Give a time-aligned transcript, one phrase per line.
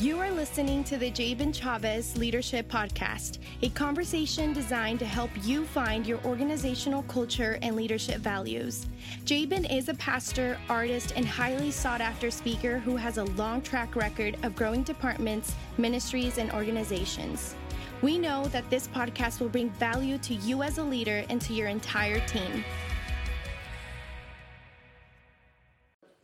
[0.00, 5.64] You are listening to the Jabin Chavez Leadership Podcast, a conversation designed to help you
[5.64, 8.86] find your organizational culture and leadership values.
[9.24, 13.96] Jabin is a pastor, artist, and highly sought after speaker who has a long track
[13.96, 17.56] record of growing departments, ministries, and organizations.
[18.00, 21.52] We know that this podcast will bring value to you as a leader and to
[21.52, 22.64] your entire team.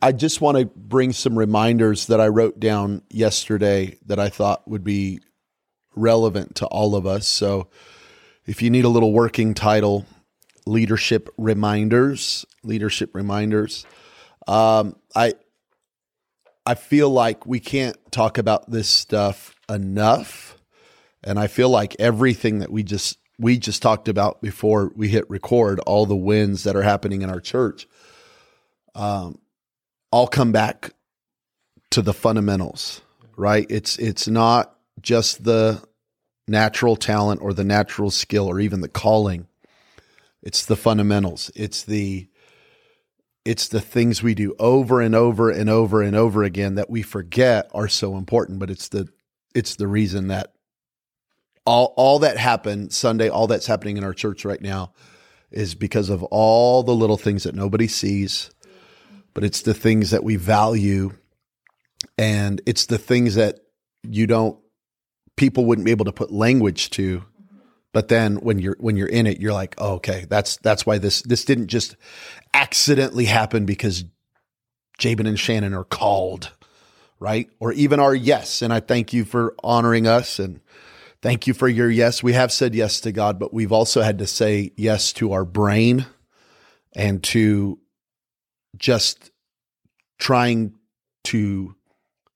[0.05, 4.67] I just want to bring some reminders that I wrote down yesterday that I thought
[4.67, 5.19] would be
[5.95, 7.27] relevant to all of us.
[7.27, 7.69] So
[8.45, 10.05] if you need a little working title,
[10.67, 13.87] leadership reminders, leadership reminders.
[14.47, 15.33] Um, I
[16.67, 20.55] I feel like we can't talk about this stuff enough,
[21.23, 25.27] and I feel like everything that we just we just talked about before we hit
[25.31, 27.87] record, all the wins that are happening in our church.
[28.93, 29.39] Um,
[30.11, 30.91] all come back
[31.91, 33.01] to the fundamentals,
[33.37, 33.65] right?
[33.69, 35.83] It's it's not just the
[36.47, 39.47] natural talent or the natural skill or even the calling.
[40.41, 41.51] It's the fundamentals.
[41.55, 42.27] It's the
[43.45, 47.03] it's the things we do over and over and over and over again that we
[47.03, 49.07] forget are so important, but it's the
[49.53, 50.53] it's the reason that
[51.65, 54.93] all all that happened Sunday, all that's happening in our church right now
[55.51, 58.51] is because of all the little things that nobody sees
[59.35, 61.11] but it's the things that we value
[62.17, 63.59] and it's the things that
[64.01, 64.57] you don't
[65.35, 67.23] people wouldn't be able to put language to.
[67.91, 70.97] But then when you're when you're in it you're like oh, okay that's that's why
[70.97, 71.95] this this didn't just
[72.53, 74.05] accidentally happen because
[74.97, 76.51] Jabin and Shannon are called
[77.17, 77.49] right?
[77.59, 80.59] Or even our yes and I thank you for honoring us and
[81.21, 82.21] thank you for your yes.
[82.21, 85.45] We have said yes to God but we've also had to say yes to our
[85.45, 86.05] brain
[86.93, 87.79] and to
[88.77, 89.31] just
[90.17, 90.73] trying
[91.25, 91.75] to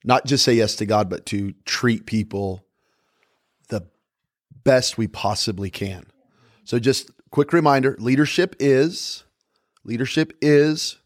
[0.03, 2.65] not just say yes to God, but to treat people
[3.69, 3.87] the
[4.63, 6.05] best we possibly can.
[6.63, 9.23] So just quick reminder, leadership is
[9.83, 10.97] leadership is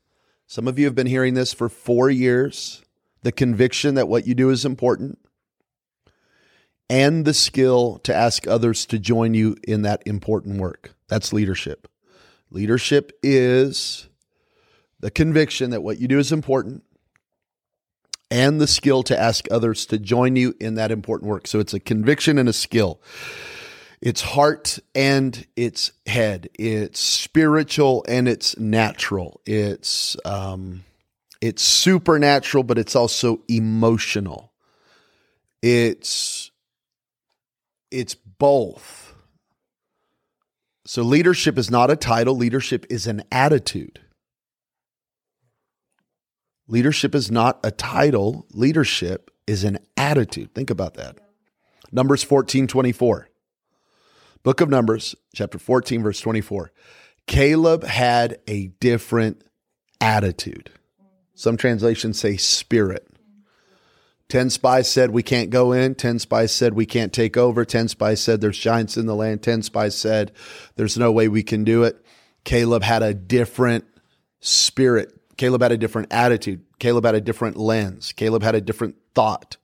[0.46, 2.84] some of you have been hearing this for 4 years,
[3.24, 5.18] the conviction that what you do is important
[6.90, 10.94] and the skill to ask others to join you in that important work.
[11.08, 11.88] That's leadership.
[12.52, 14.10] Leadership is
[15.04, 16.82] the conviction that what you do is important
[18.32, 21.46] and the skill to ask others to join you in that important work.
[21.46, 23.02] So it's a conviction and a skill.
[24.02, 26.48] It's heart and it's head.
[26.58, 29.42] It's spiritual and it's natural.
[29.46, 30.86] It's um,
[31.42, 34.54] it's supernatural, but it's also emotional.
[35.62, 36.50] It's
[37.92, 39.14] it's both.
[40.86, 42.38] So leadership is not a title.
[42.38, 44.00] Leadership is an attitude.
[46.68, 50.54] Leadership is not a title, leadership is an attitude.
[50.54, 51.20] Think about that.
[51.92, 53.30] Numbers 14 24.
[54.44, 56.72] Book of Numbers, chapter 14, verse 24.
[57.28, 59.44] Caleb had a different
[60.02, 60.70] attitude.
[61.34, 63.08] Some translations say spirit.
[64.30, 65.96] 10 spies said we can't go in.
[65.96, 67.64] 10 spies said we can't take over.
[67.64, 69.42] 10 spies said there's giants in the land.
[69.44, 70.32] 10 spies said
[70.76, 72.04] there's no way we can do it.
[72.44, 73.86] Caleb had a different
[74.40, 75.14] spirit.
[75.38, 76.62] Caleb had a different attitude.
[76.80, 78.12] Caleb had a different lens.
[78.12, 79.58] Caleb had a different thought.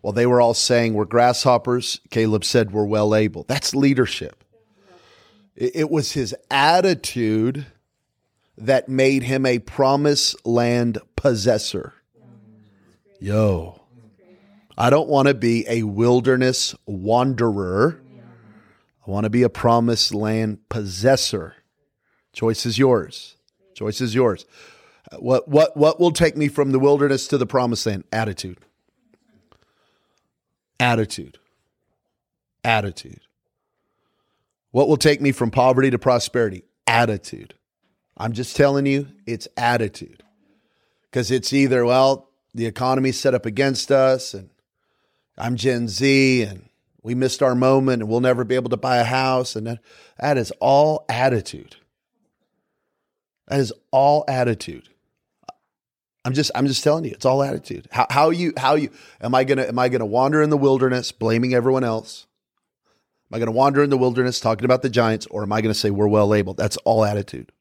[0.00, 3.44] While they were all saying we're grasshoppers, Caleb said we're well able.
[3.44, 4.44] That's leadership.
[5.56, 7.66] It was his attitude
[8.56, 11.94] that made him a promised land possessor.
[13.18, 13.82] Yo,
[14.78, 18.00] I don't want to be a wilderness wanderer.
[19.06, 21.56] I want to be a promised land possessor.
[22.32, 23.36] Choice is yours.
[23.74, 24.46] Choice is yours.
[25.18, 28.04] What what what will take me from the wilderness to the promised land?
[28.12, 28.58] Attitude.
[30.78, 31.38] Attitude.
[32.64, 33.20] Attitude.
[34.70, 36.62] What will take me from poverty to prosperity?
[36.86, 37.54] Attitude.
[38.16, 40.22] I'm just telling you, it's attitude.
[41.10, 44.50] Because it's either, well, the economy's set up against us, and
[45.36, 46.68] I'm Gen Z, and
[47.02, 49.56] we missed our moment, and we'll never be able to buy a house.
[49.56, 49.80] And that,
[50.18, 51.76] that is all attitude.
[53.48, 54.88] That is all attitude.
[56.24, 57.88] I'm just I'm just telling you, it's all attitude.
[57.90, 58.90] How how you how you
[59.20, 62.26] am I gonna am I gonna wander in the wilderness blaming everyone else?
[63.30, 65.74] Am I gonna wander in the wilderness talking about the giants, or am I gonna
[65.74, 66.58] say we're well labeled?
[66.58, 67.52] That's all attitude.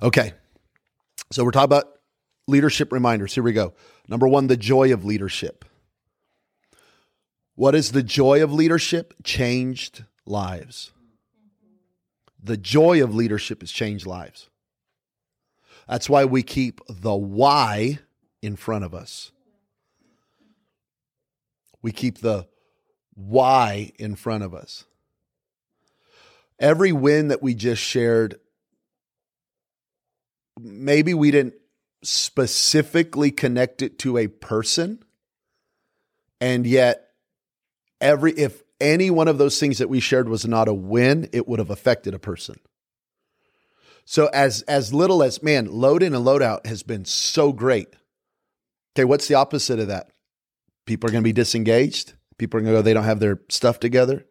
[0.00, 0.34] Okay.
[1.32, 1.98] So we're talking about
[2.46, 3.34] leadership reminders.
[3.34, 3.74] Here we go.
[4.08, 5.64] Number one, the joy of leadership.
[7.54, 9.14] What is the joy of leadership?
[9.24, 10.92] Changed lives.
[12.42, 14.48] The joy of leadership is changed lives.
[15.92, 17.98] That's why we keep the why
[18.40, 19.30] in front of us.
[21.82, 22.46] We keep the
[23.12, 24.86] why in front of us.
[26.58, 28.40] Every win that we just shared,
[30.58, 31.56] maybe we didn't
[32.02, 35.04] specifically connect it to a person.
[36.40, 37.10] And yet,
[38.00, 41.46] every if any one of those things that we shared was not a win, it
[41.46, 42.56] would have affected a person.
[44.04, 47.88] So as as little as man, load in and load out has been so great.
[48.94, 50.10] Okay, what's the opposite of that?
[50.86, 52.14] People are going to be disengaged.
[52.38, 54.26] People are going to go, they don't have their stuff together.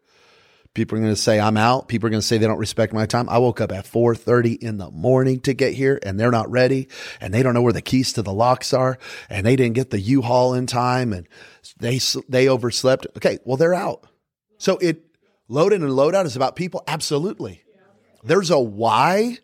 [0.74, 1.88] People are going to say I'm out.
[1.88, 3.28] People are going to say they don't respect my time.
[3.28, 6.88] I woke up at 4:30 in the morning to get here and they're not ready
[7.20, 8.98] and they don't know where the keys to the locks are
[9.28, 11.28] and they didn't get the U-Haul in time and
[11.78, 13.06] they they overslept.
[13.18, 14.06] Okay, well they're out.
[14.56, 15.04] So it
[15.46, 17.62] load in and load out is about people absolutely.
[18.24, 19.38] There's a why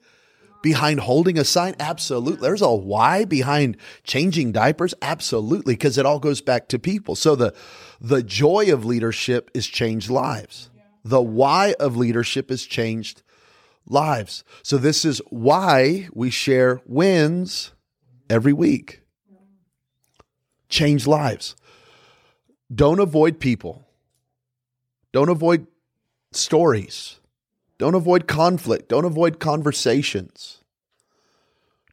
[0.68, 1.74] behind holding a sign?
[1.80, 2.42] Absolutely.
[2.42, 4.92] There's a why behind changing diapers?
[5.00, 7.14] Absolutely, because it all goes back to people.
[7.14, 7.54] So the
[8.02, 10.68] the joy of leadership is changed lives.
[11.04, 13.22] The why of leadership is changed
[13.86, 14.44] lives.
[14.62, 17.72] So this is why we share wins
[18.28, 19.00] every week.
[20.68, 21.56] Change lives.
[22.70, 23.86] Don't avoid people.
[25.14, 25.66] Don't avoid
[26.32, 27.17] stories.
[27.78, 28.88] Don't avoid conflict.
[28.88, 30.62] Don't avoid conversations.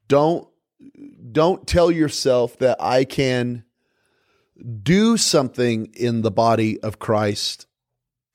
[0.07, 0.47] Don't
[1.31, 3.63] don't tell yourself that I can
[4.83, 7.67] do something in the body of Christ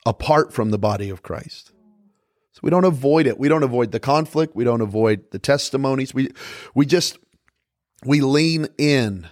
[0.07, 1.73] apart from the body of Christ.
[2.53, 3.39] So we don't avoid it.
[3.39, 4.55] We don't avoid the conflict.
[4.55, 6.15] We don't avoid the testimonies.
[6.15, 6.31] We
[6.75, 7.19] we just
[8.05, 9.29] we lean in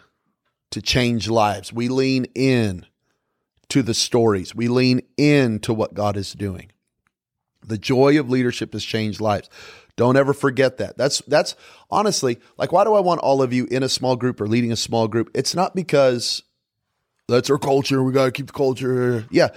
[0.71, 1.73] to change lives.
[1.73, 2.87] We lean in
[3.69, 4.55] to the stories.
[4.55, 6.71] We lean in to what God is doing.
[7.65, 9.51] The joy of leadership has changed lives.
[9.97, 10.97] Don't ever forget that.
[10.97, 11.57] That's that's
[11.91, 14.71] honestly like why do I want all of you in a small group or leading
[14.71, 15.31] a small group?
[15.35, 16.45] It's not because
[17.27, 18.03] that's our culture.
[18.03, 19.27] We got to keep the culture.
[19.31, 19.49] Yeah,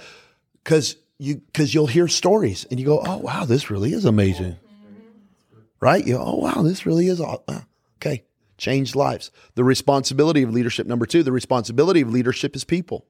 [0.62, 4.56] because you because you'll hear stories and you go, oh wow, this really is amazing,
[5.80, 6.04] right?
[6.04, 8.24] You oh wow, this really is okay.
[8.58, 9.30] Changed lives.
[9.54, 10.86] The responsibility of leadership.
[10.86, 13.06] Number two, the responsibility of leadership is people.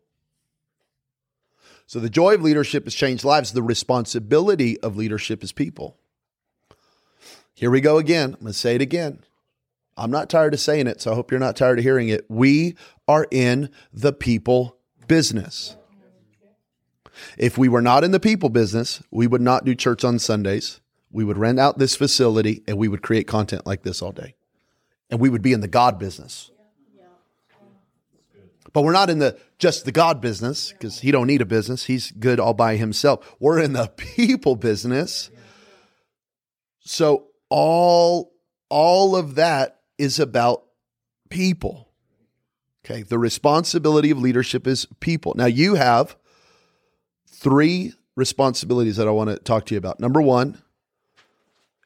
[1.86, 3.52] So the joy of leadership has changed lives.
[3.52, 5.96] The responsibility of leadership is people.
[7.54, 8.34] Here we go again.
[8.34, 9.20] I'm going to say it again.
[9.96, 12.24] I'm not tired of saying it, so I hope you're not tired of hearing it.
[12.28, 12.76] We
[13.06, 14.76] are in the people
[15.06, 15.76] business.
[17.36, 20.80] If we were not in the people business, we would not do church on Sundays.
[21.10, 24.34] We would rent out this facility and we would create content like this all day.
[25.10, 26.50] And we would be in the God business.
[28.72, 31.84] But we're not in the just the God business because he don't need a business.
[31.84, 33.36] He's good all by himself.
[33.38, 35.30] We're in the people business.
[36.80, 38.32] So all
[38.68, 40.64] all of that is about
[41.28, 41.88] people.
[42.84, 45.34] Okay, the responsibility of leadership is people.
[45.36, 46.16] Now you have
[47.28, 50.00] three responsibilities that I want to talk to you about.
[50.00, 50.60] Number 1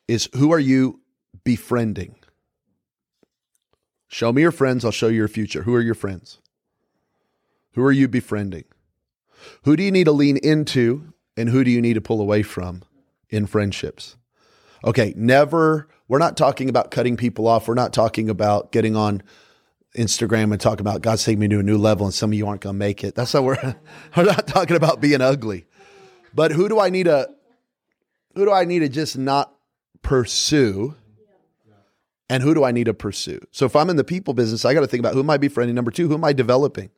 [0.08, 1.00] is who are you
[1.44, 2.16] befriending?
[4.08, 5.64] Show me your friends, I'll show you your future.
[5.64, 6.38] Who are your friends?
[7.76, 8.64] Who are you befriending?
[9.64, 12.43] Who do you need to lean into and who do you need to pull away
[12.43, 12.82] from
[13.28, 14.17] in friendships?
[14.82, 17.69] Okay, never, we're not talking about cutting people off.
[17.69, 19.23] We're not talking about getting on
[19.94, 22.46] Instagram and talking about God's taking me to a new level and some of you
[22.46, 23.14] aren't going to make it.
[23.14, 23.76] That's not we're,
[24.16, 25.66] we're not talking about being ugly.
[26.35, 27.28] But who do I need to,
[28.35, 29.54] who do I need to just not
[30.00, 30.95] pursue?
[32.30, 33.40] And who do I need to pursue?
[33.52, 35.37] So if I'm in the people business, I got to think about who am I
[35.37, 35.76] befriending?
[35.76, 36.90] Number two, who am I developing?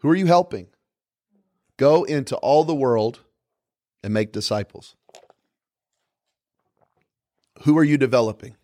[0.00, 0.68] Who are you helping?
[1.76, 3.20] Go into all the world
[4.02, 4.96] and make disciples.
[7.62, 8.56] Who are you developing?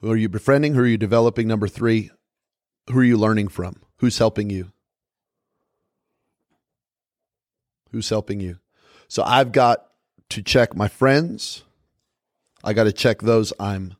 [0.00, 0.74] Who are you befriending?
[0.74, 1.48] Who are you developing?
[1.48, 2.10] Number three,
[2.88, 3.82] who are you learning from?
[3.96, 4.70] Who's helping you?
[7.90, 8.58] Who's helping you?
[9.08, 9.86] So I've got
[10.28, 11.64] to check my friends.
[12.62, 13.94] I got to check those I'm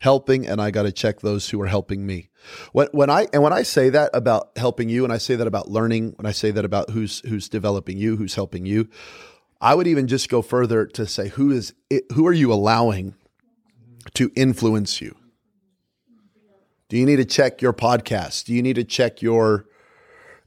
[0.00, 2.30] helping and I got to check those who are helping me.
[2.72, 5.46] When when I and when I say that about helping you and I say that
[5.46, 8.88] about learning, when I say that about who's who's developing you, who's helping you,
[9.60, 13.14] I would even just go further to say who is it, who are you allowing
[14.14, 15.16] to influence you?
[16.88, 18.44] Do you need to check your podcast?
[18.44, 19.66] Do you need to check your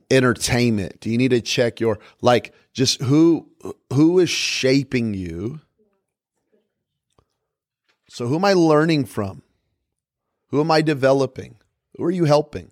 [0.09, 0.99] entertainment?
[0.99, 3.49] Do you need to check your like just who
[3.91, 5.59] who is shaping you?
[8.13, 9.41] So, who am I learning from?
[10.49, 11.55] Who am I developing?
[11.95, 12.71] Who are you helping?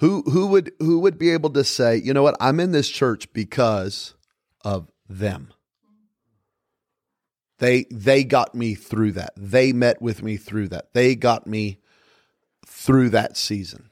[0.00, 2.90] Who who would who would be able to say, you know what, I'm in this
[2.90, 4.12] church because
[4.62, 5.54] of them.
[7.60, 9.32] They they got me through that.
[9.38, 10.92] They met with me through that.
[10.92, 11.80] They got me
[12.66, 13.88] through that season.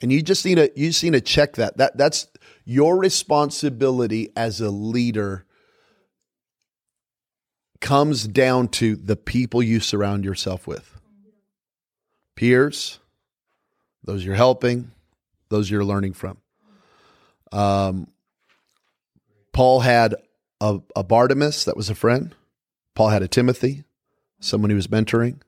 [0.00, 1.76] And you just need to you just need to check that.
[1.76, 2.26] That that's
[2.64, 5.44] your responsibility as a leader
[7.80, 11.00] comes down to the people you surround yourself with.
[12.34, 12.98] Peers,
[14.04, 14.90] those you're helping,
[15.48, 16.38] those you're learning from.
[17.52, 18.08] Um,
[19.52, 20.14] Paul had
[20.60, 22.34] a, a Barnabas that was a friend.
[22.94, 23.84] Paul had a Timothy,
[24.40, 25.40] someone he was mentoring.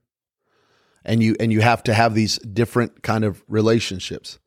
[1.05, 4.39] And you and you have to have these different kind of relationships.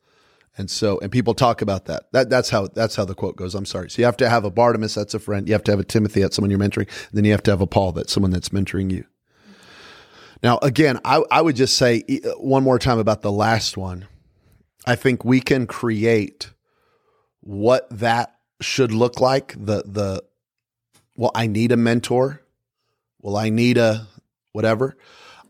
[0.56, 2.04] And so, and people talk about that.
[2.12, 3.54] That that's how that's how the quote goes.
[3.54, 3.90] I'm sorry.
[3.90, 5.48] So you have to have a Barnabas, that's a friend.
[5.48, 6.88] You have to have a Timothy, that's someone you're mentoring.
[7.12, 9.04] then you have to have a Paul, that's someone that's mentoring you.
[10.42, 14.06] Now, again, I, I would just say uh, one more time about the last one.
[14.86, 16.50] I think we can create
[17.40, 19.54] what that should look like.
[19.54, 20.22] The the
[21.16, 22.42] well, I need a mentor.
[23.20, 24.06] Well, I need a
[24.52, 24.96] whatever.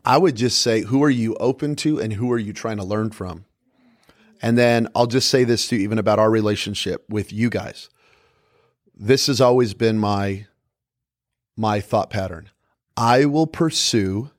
[0.03, 2.83] I would just say, who are you open to, and who are you trying to
[2.83, 3.45] learn from?
[4.41, 7.89] And then I'll just say this too, even about our relationship with you guys.
[8.95, 10.47] This has always been my
[11.57, 12.49] my thought pattern.
[12.97, 14.31] I will pursue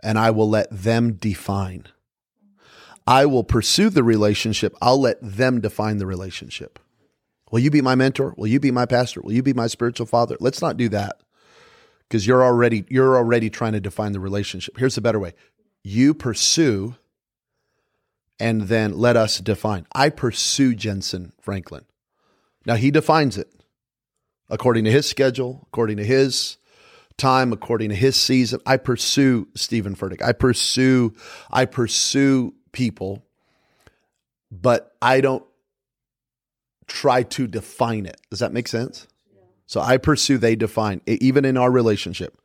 [0.00, 1.86] and I will let them define.
[3.06, 4.74] I will pursue the relationship.
[4.80, 6.78] I'll let them define the relationship.
[7.50, 8.34] Will you be my mentor?
[8.36, 9.20] Will you be my pastor?
[9.20, 10.36] Will you be my spiritual father?
[10.38, 11.20] Let's not do that.
[12.08, 14.76] Because you're already you're already trying to define the relationship.
[14.78, 15.34] Here's a better way.
[15.82, 16.96] You pursue
[18.40, 19.86] and then let us define.
[19.94, 21.84] I pursue Jentezen Franklin.
[22.66, 23.52] Now he defines it
[24.48, 26.56] according to his schedule, according to his
[27.16, 28.60] time, according to his season.
[28.66, 30.22] I pursue Steven Furtick.
[30.22, 31.14] I pursue,
[31.50, 33.24] I pursue people,
[34.50, 35.44] but I don't
[36.86, 38.20] try to define it.
[38.30, 39.06] Does that make sense?
[39.66, 42.36] So I pursue, they define, even in our relationship.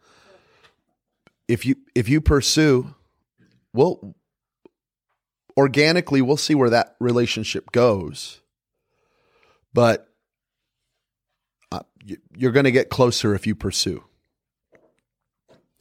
[1.47, 2.93] If you if you pursue,
[3.73, 4.15] well,
[5.57, 8.41] organically we'll see where that relationship goes.
[9.73, 10.07] But
[11.71, 11.81] uh,
[12.35, 14.03] you're going to get closer if you pursue.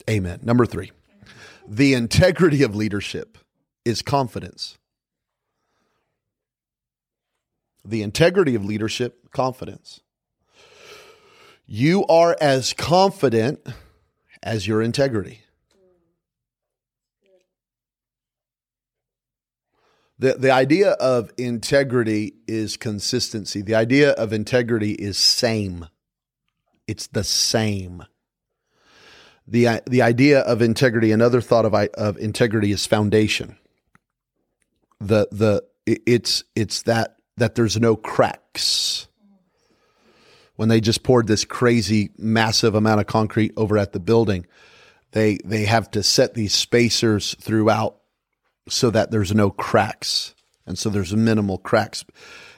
[0.09, 0.41] Amen.
[0.43, 0.91] Number 3
[1.67, 3.39] the integrity of leadership
[3.85, 4.77] is confidence.
[7.85, 10.01] The integrity of leadership confidence.
[11.67, 13.67] You are as confident
[14.43, 15.44] as your integrity
[20.19, 23.63] The, the idea of integrity is consistency.
[23.63, 25.89] The idea of integrity is same.
[26.87, 28.05] It's the same.
[29.47, 33.57] The, the idea of integrity, another thought of, of integrity is foundation.
[35.01, 39.09] The, the, it's, it's that, that there's no cracks.
[40.57, 44.47] When they just poured this crazy, massive amount of concrete over at the building,
[45.11, 47.97] they, they have to set these spacers throughout
[48.69, 50.35] so that there's no cracks.
[50.67, 52.05] And so there's minimal cracks.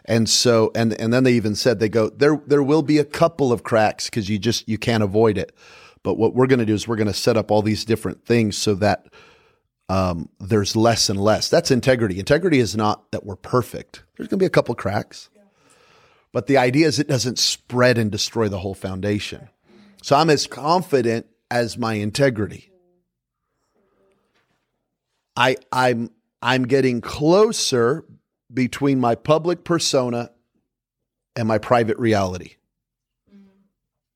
[0.04, 3.04] And so and and then they even said they go there there will be a
[3.04, 5.52] couple of cracks cuz you just you can't avoid it.
[6.04, 8.24] But what we're going to do is we're going to set up all these different
[8.24, 9.06] things so that
[9.88, 11.48] um, there's less and less.
[11.48, 12.20] That's integrity.
[12.20, 14.04] Integrity is not that we're perfect.
[14.16, 15.30] There's going to be a couple cracks.
[16.32, 19.48] But the idea is it doesn't spread and destroy the whole foundation.
[20.02, 22.70] So I'm as confident as my integrity.
[25.36, 26.10] I I'm
[26.42, 28.04] I'm getting closer
[28.52, 30.30] between my public persona
[31.34, 32.56] and my private reality.
[33.32, 33.48] Mm-hmm.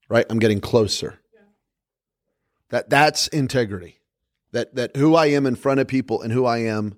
[0.09, 0.27] Right?
[0.31, 1.21] I'm getting closer.
[1.35, 1.41] Yeah.
[2.71, 4.01] That that's integrity.
[4.53, 6.97] That that who I am in front of people and who I am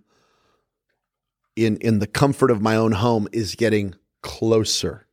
[1.56, 5.06] in in the comfort of my own home is getting closer.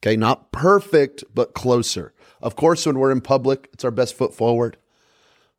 [0.00, 2.12] Okay, not perfect, but closer.
[2.42, 4.76] Of course, when we're in public, it's our best foot forward.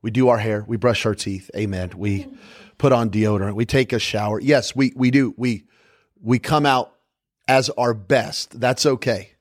[0.03, 1.49] We do our hair, we brush our teeth.
[1.55, 1.91] Amen.
[1.97, 2.27] We
[2.77, 4.39] put on deodorant, we take a shower.
[4.39, 5.33] Yes, we we do.
[5.37, 5.65] We
[6.21, 6.95] we come out
[7.47, 8.59] as our best.
[8.59, 9.31] That's okay.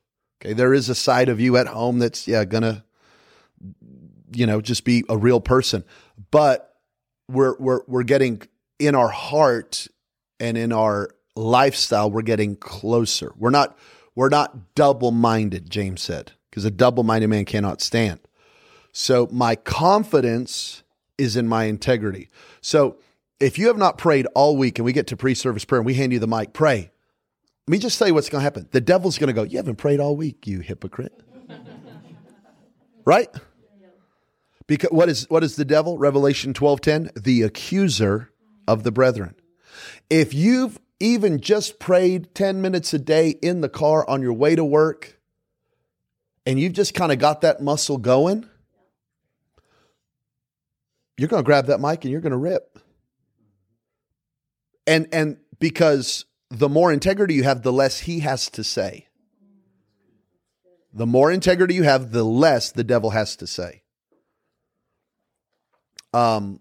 [0.41, 2.85] Okay, there is a side of you at home that's yeah gonna
[4.33, 5.85] you know just be a real person,
[6.31, 6.77] but
[7.29, 8.43] we're we're we're getting
[8.79, 9.87] in our heart
[10.41, 13.33] and in our lifestyle we're getting closer.
[13.37, 13.79] We're not
[14.15, 15.71] we're not double minded.
[15.71, 18.21] James said because a double minded man cannot stand.
[18.93, 20.83] So my confidence
[21.19, 22.29] is in my integrity.
[22.61, 22.97] So
[23.45, 25.87] if you have not prayed all week and we get to pre service prayer and
[25.87, 26.91] we hand you the mic, pray.
[27.67, 28.69] Let me just tell you what's going to happen.
[28.73, 31.13] The devil's going to go, You haven't prayed all week, you hypocrite.
[33.05, 33.29] right?
[34.67, 35.99] Because what is what is the devil?
[35.99, 38.31] Revelation 12:10, the accuser
[38.67, 39.35] of the brethren.
[40.09, 44.55] If you've even just prayed 10 minutes a day in the car on your way
[44.55, 45.19] to work
[46.47, 48.49] and you've just kind of got that muscle going,
[51.19, 52.79] you're going to grab that mic and you're going to rip
[54.87, 59.09] and and because the more integrity you have, the less he has to say.
[60.93, 63.83] The more integrity you have, the less the devil has to say.
[66.13, 66.61] Um,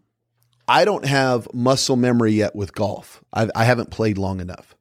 [0.68, 3.24] I don't have muscle memory yet with golf.
[3.32, 4.76] I've, I haven't played long enough.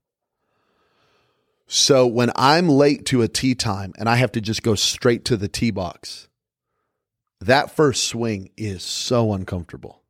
[1.66, 5.24] So when I'm late to a tee time and I have to just go straight
[5.26, 6.28] to the tee box,
[7.40, 10.02] that first swing is so uncomfortable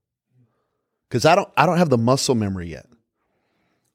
[1.09, 2.87] because I don't I don't have the muscle memory yet.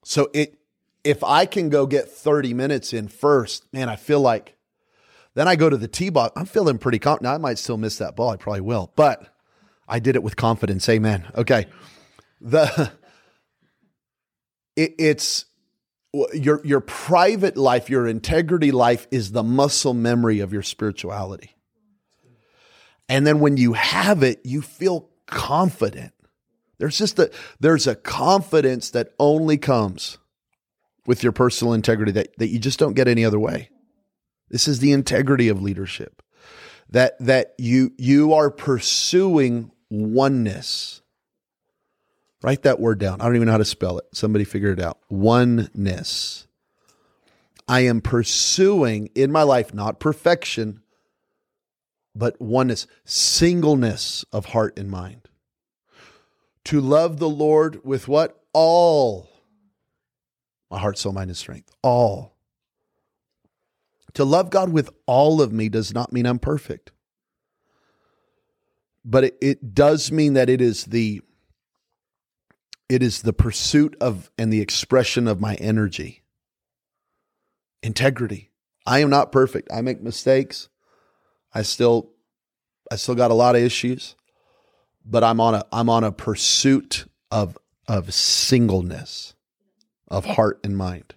[0.08, 0.58] So it
[1.04, 4.56] if I can go get 30 minutes in first, man, I feel like
[5.34, 6.32] then I go to the tee box.
[6.38, 7.34] I'm feeling pretty confident.
[7.34, 8.30] I might still miss that ball.
[8.30, 9.36] I probably will, but
[9.86, 10.88] I did it with confidence.
[10.88, 11.30] Amen.
[11.36, 11.68] Okay.
[12.40, 12.94] The
[14.78, 15.44] it, it's
[16.34, 21.54] your your private life, your integrity life is the muscle memory of your spirituality.
[23.10, 26.14] And then when you have it, you feel confident.
[26.80, 30.18] There's just a there's a confidence that only comes
[31.06, 33.70] with your personal integrity that, that you just don't get any other way.
[34.50, 36.22] This is the integrity of leadership.
[36.90, 41.02] That that you you are pursuing oneness.
[42.44, 43.20] Write that word down.
[43.20, 44.06] I don't even know how to spell it.
[44.14, 45.00] Somebody figure it out.
[45.10, 46.48] Oneness.
[47.68, 50.82] I am pursuing in my life not perfection,
[52.16, 55.27] but oneness, singleness of heart and mind.
[56.68, 58.42] To love the Lord with what?
[58.54, 59.30] All
[60.70, 61.74] my heart, soul, mind, and strength.
[61.82, 62.36] All.
[64.16, 66.92] To love God with all of me does not mean I'm perfect.
[69.06, 71.22] But it, it does mean that it is the
[72.90, 76.24] it is the pursuit of and the expression of my energy.
[77.84, 78.52] Integrity.
[78.86, 79.70] I am not perfect.
[79.72, 80.68] I make mistakes.
[81.54, 82.12] I still
[82.92, 84.16] I still got a lot of issues,
[85.10, 89.34] but I'm on a I'm on a pursuit of of singleness
[90.08, 91.16] of heart and mind.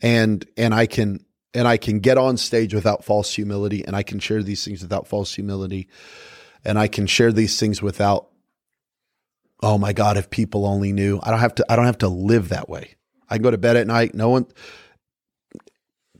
[0.00, 1.24] And and I can
[1.54, 4.82] and I can get on stage without false humility and I can share these things
[4.82, 5.88] without false humility
[6.64, 8.28] and I can share these things without
[9.62, 11.18] oh my god if people only knew.
[11.22, 12.96] I don't have to I don't have to live that way.
[13.28, 14.46] I can go to bed at night no one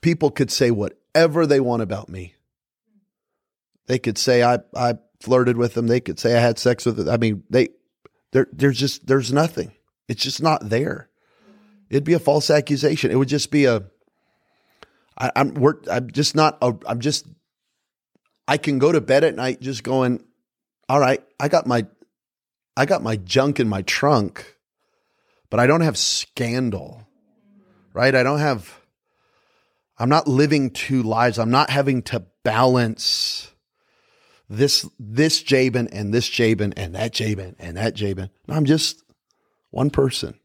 [0.00, 2.35] people could say whatever they want about me.
[3.88, 5.87] They could say I I flirted with them.
[5.87, 7.09] They could say I had sex with them.
[7.09, 7.68] I mean, they
[8.33, 9.72] there there's just there's nothing.
[10.09, 11.09] It's just not there.
[11.90, 13.11] It'd be a false accusation.
[13.11, 13.85] It would just be a.
[15.18, 17.26] I, I'm we're I'm just not a, I'm just
[18.46, 20.22] I can go to bed at night just going,
[20.88, 21.87] all right, I got my
[22.76, 24.57] I got my junk in my trunk,
[25.50, 27.02] but I don't have scandal.
[27.92, 28.14] Right?
[28.14, 28.81] I don't have
[29.98, 31.38] I'm not living two lives.
[31.38, 33.50] I'm not having to balance
[34.48, 38.30] this this Jabin and this Jabin and that Jabin and that Jabin.
[38.48, 39.02] I'm just
[39.70, 40.38] one person.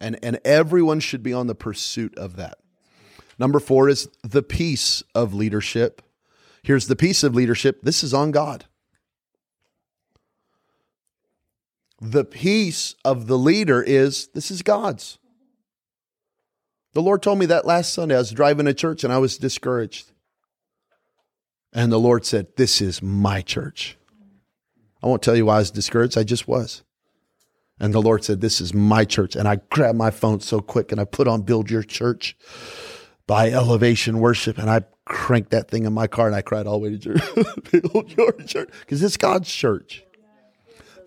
[0.00, 2.58] And, and everyone should be on the pursuit of that.
[3.38, 6.02] Number four is the peace of leadership.
[6.62, 7.82] Here's the peace of leadership.
[7.82, 8.66] This is on God.
[12.00, 15.18] The peace of the leader is this is God's.
[16.92, 18.14] The Lord told me that last Sunday.
[18.14, 20.12] I was driving to church and I was discouraged.
[21.74, 23.98] And the Lord said, This is my church.
[25.02, 26.16] I won't tell you why I was discouraged.
[26.16, 26.84] I just was.
[27.80, 29.34] And the Lord said, This is my church.
[29.34, 32.36] And I grabbed my phone so quick and I put on Build Your Church
[33.26, 34.56] by Elevation Worship.
[34.56, 36.98] And I cranked that thing in my car and I cried all the way to
[36.98, 37.22] church.
[37.72, 38.70] Build Your Church.
[38.80, 40.04] Because it's God's church.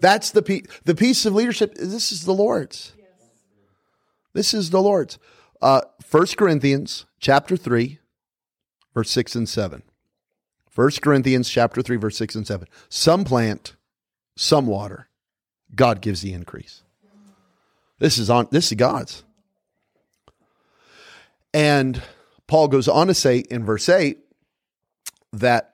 [0.02, 0.66] That's the peace.
[0.84, 1.76] The peace of leadership.
[1.76, 2.94] This is the Lord's.
[4.34, 5.18] This is the Lord's.
[5.62, 7.98] Uh, 1 Corinthians chapter 3,
[8.94, 9.82] verse 6 and 7.
[10.78, 12.68] 1 Corinthians chapter 3, verse 6 and 7.
[12.88, 13.76] Some plant,
[14.36, 15.10] some water
[15.74, 16.84] God gives the increase.
[17.98, 19.24] This is on this is God's.
[21.52, 22.00] And
[22.46, 24.20] Paul goes on to say in verse 8
[25.34, 25.74] that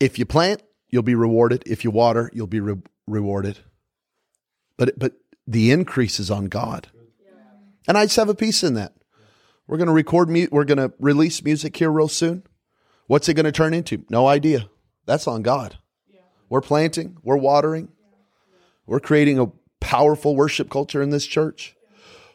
[0.00, 1.62] if you plant, you'll be rewarded.
[1.66, 3.58] If you water, you'll be re- rewarded.
[4.78, 5.12] But but
[5.46, 6.88] the increase is on God.
[7.86, 8.94] And I just have a peace in that.
[9.66, 12.44] We're going to record mu- we're going to release music here real soon.
[13.06, 14.04] What's it going to turn into?
[14.08, 14.68] No idea.
[15.06, 15.78] That's on God.
[16.48, 17.88] We're planting, we're watering,
[18.86, 21.74] we're creating a powerful worship culture in this church.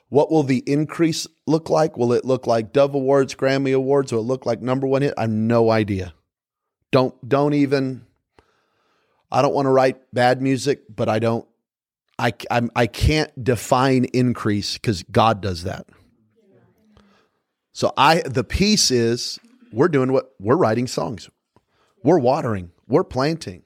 [0.10, 1.98] What will the increase look like?
[1.98, 4.12] Will it look like Dove Awards, Grammy Awards?
[4.12, 5.14] Will it look like number one hit?
[5.18, 6.14] I have no idea.
[6.92, 8.06] Don't don't even.
[9.32, 11.48] I don't want to write bad music, but I don't.
[12.18, 15.86] I I'm, I can't define increase because God does that.
[17.74, 19.40] So I the peace is
[19.72, 21.30] we're doing what we're writing songs,
[22.04, 23.64] we're watering, we're planting,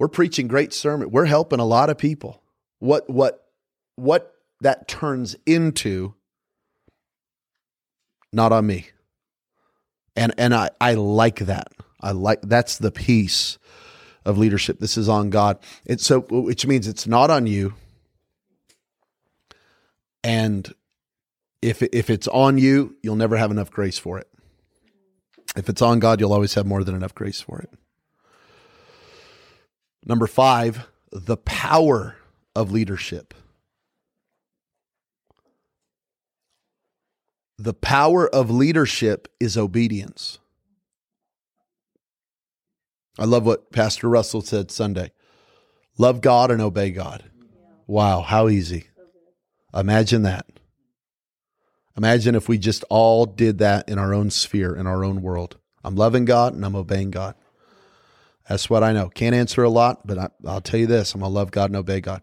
[0.00, 1.10] we're preaching great sermon.
[1.10, 2.42] We're helping a lot of people.
[2.78, 3.44] What what
[3.96, 6.14] what that turns into
[8.32, 8.88] not on me.
[10.16, 11.68] And and I I like that.
[12.00, 13.58] I like that's the peace
[14.24, 14.78] of leadership.
[14.80, 15.58] This is on God.
[15.84, 17.74] It's so which means it's not on you.
[20.24, 20.72] And
[21.60, 24.28] if if it's on you, you'll never have enough grace for it.
[25.56, 27.70] If it's on God, you'll always have more than enough grace for it.
[30.06, 32.16] Number 5, the power
[32.54, 33.34] of leadership.
[37.58, 40.38] The power of leadership is obedience.
[43.18, 45.12] I love what Pastor Russell said Sunday
[45.98, 47.24] love God and obey God.
[47.86, 48.86] Wow, how easy.
[49.74, 50.46] Imagine that.
[52.00, 55.58] Imagine if we just all did that in our own sphere, in our own world.
[55.84, 57.34] I'm loving God and I'm obeying God.
[58.48, 59.10] That's what I know.
[59.10, 61.68] Can't answer a lot, but I, will tell you this I'm going to love God
[61.68, 62.22] and obey God.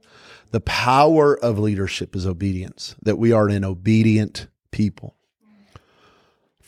[0.49, 5.15] The power of leadership is obedience, that we are an obedient people.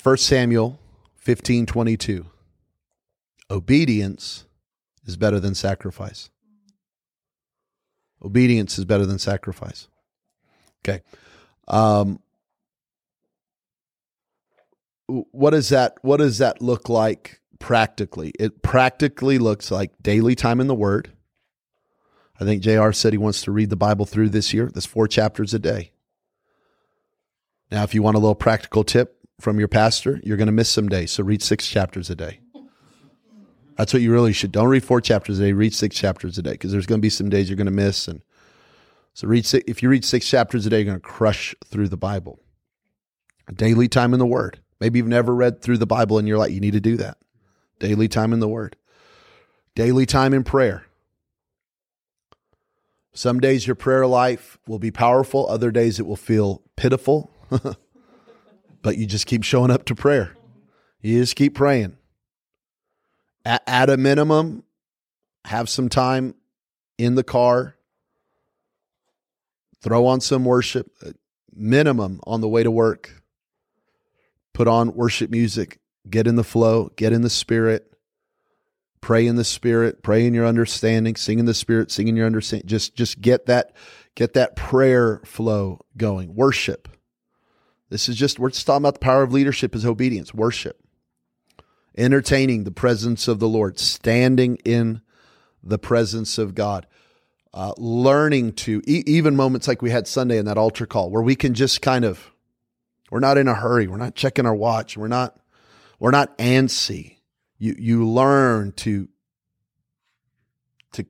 [0.03, 0.79] 1 Samuel
[1.15, 2.27] 15 22.
[3.49, 4.45] Obedience
[5.07, 6.29] is better than sacrifice.
[8.23, 9.87] Obedience is better than sacrifice.
[10.85, 11.01] Okay.
[11.67, 12.19] Um,
[15.09, 18.31] what does that what does that look like practically?
[18.39, 21.11] It practically looks like daily time in the Word.
[22.39, 24.71] I think JR said he wants to read the Bible through this year.
[24.73, 25.91] That's four chapters a day.
[27.71, 30.69] Now, if you want a little practical tip from your pastor, you're going to miss
[30.69, 31.11] some days.
[31.11, 32.39] So read six chapters a day.
[33.77, 34.51] That's what you really should.
[34.51, 35.53] Don't read four chapters a day.
[35.53, 37.71] Read six chapters a day because there's going to be some days you're going to
[37.71, 38.07] miss.
[38.07, 38.21] And
[39.13, 41.89] so read six, if you read six chapters a day, you're going to crush through
[41.89, 42.39] the Bible.
[43.47, 44.59] A Daily time in the Word.
[44.79, 47.17] Maybe you've never read through the Bible and you're like, You need to do that.
[47.79, 48.75] Daily time in the Word.
[49.75, 50.85] Daily time in prayer.
[53.13, 57.31] Some days your prayer life will be powerful, other days it will feel pitiful.
[58.81, 60.35] but you just keep showing up to prayer.
[61.01, 61.97] You just keep praying.
[63.45, 64.63] At, at a minimum,
[65.45, 66.35] have some time
[66.97, 67.75] in the car,
[69.81, 71.11] throw on some worship, uh,
[71.53, 73.18] minimum on the way to work
[74.59, 77.93] put on worship music, get in the flow, get in the spirit,
[78.99, 82.25] pray in the spirit, pray in your understanding, sing in the spirit, sing in your
[82.25, 82.67] understanding.
[82.67, 83.71] Just just get that
[84.15, 86.35] get that prayer flow going.
[86.35, 86.89] Worship.
[87.89, 90.77] This is just we're just talking about the power of leadership is obedience, worship.
[91.97, 94.99] Entertaining the presence of the Lord, standing in
[95.63, 96.85] the presence of God.
[97.53, 101.23] Uh, learning to e- even moments like we had Sunday in that altar call where
[101.23, 102.33] we can just kind of
[103.11, 103.87] we're not in a hurry.
[103.87, 104.97] We're not checking our watch.
[104.97, 105.39] We're not,
[105.99, 107.17] we're not antsy.
[107.57, 109.09] You, you learn to,
[110.93, 111.05] to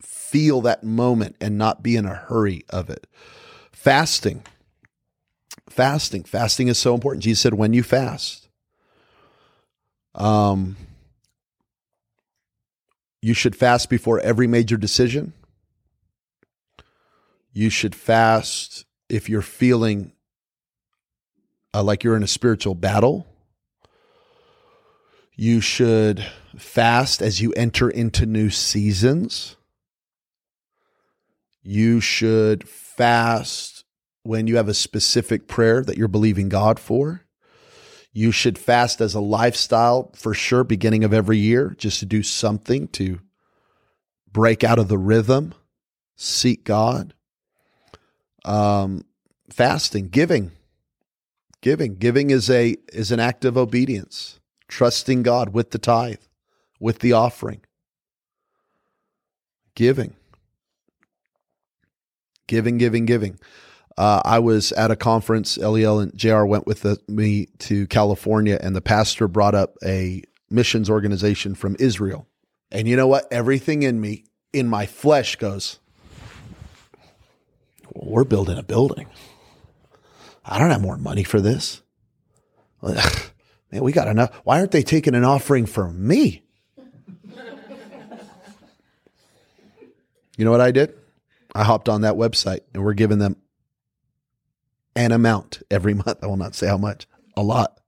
[0.00, 3.06] feel that moment and not be in a hurry of it.
[3.72, 4.44] Fasting.
[5.68, 6.24] Fasting.
[6.24, 7.24] Fasting is so important.
[7.24, 8.48] Jesus said, when you fast,
[10.14, 10.76] um,
[13.22, 15.32] you should fast before every major decision.
[17.52, 20.12] You should fast if you're feeling
[21.74, 23.26] uh, like you're in a spiritual battle.
[25.34, 26.24] You should
[26.56, 29.56] fast as you enter into new seasons.
[31.62, 33.84] You should fast
[34.24, 37.22] when you have a specific prayer that you're believing God for.
[38.12, 42.22] You should fast as a lifestyle for sure, beginning of every year, just to do
[42.22, 43.20] something to
[44.30, 45.54] break out of the rhythm,
[46.14, 47.14] seek God.
[48.44, 49.04] Um,
[49.50, 50.52] fasting, giving
[51.62, 51.94] Giving.
[51.94, 56.20] Giving is a is an act of obedience, trusting God with the tithe,
[56.80, 57.60] with the offering.
[59.76, 60.16] Giving.
[62.48, 63.38] Giving, giving, giving.
[63.96, 65.56] Uh, I was at a conference.
[65.56, 66.44] Eliel and Jr.
[66.44, 71.76] went with the, me to California, and the pastor brought up a missions organization from
[71.78, 72.26] Israel.
[72.72, 73.32] And you know what?
[73.32, 75.78] Everything in me, in my flesh, goes,
[77.94, 79.06] well, "We're building a building."
[80.44, 81.82] I don't have more money for this.
[82.82, 84.34] Man, we got enough.
[84.44, 86.42] Why aren't they taking an offering for me?
[90.36, 90.94] you know what I did?
[91.54, 93.36] I hopped on that website and we're giving them
[94.96, 96.18] an amount every month.
[96.22, 97.78] I will not say how much, a lot.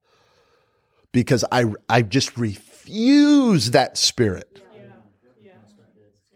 [1.12, 4.62] Because I, I just refuse that spirit.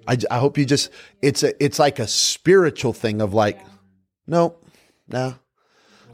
[0.07, 3.61] I, I hope you just, it's a, it's like a spiritual thing of like,
[4.27, 4.57] no,
[5.07, 5.35] no,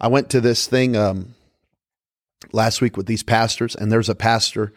[0.04, 1.34] I went to this thing um,
[2.52, 4.74] last week with these pastors, and there's a pastor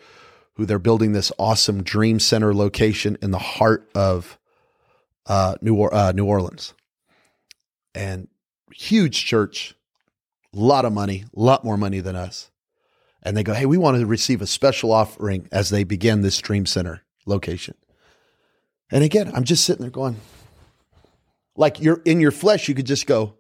[0.54, 4.40] who they're building this awesome dream center location in the heart of
[5.26, 6.74] uh, New, or- uh, New Orleans.
[7.94, 8.30] and
[8.72, 9.76] huge church,
[10.54, 12.50] a lot of money, a lot more money than us.
[13.22, 16.38] And they go, Hey, we want to receive a special offering as they begin this
[16.38, 17.76] Dream Center location.
[18.90, 20.22] And again, I'm just sitting there going,
[21.58, 23.37] like you're in your flesh, you could just go,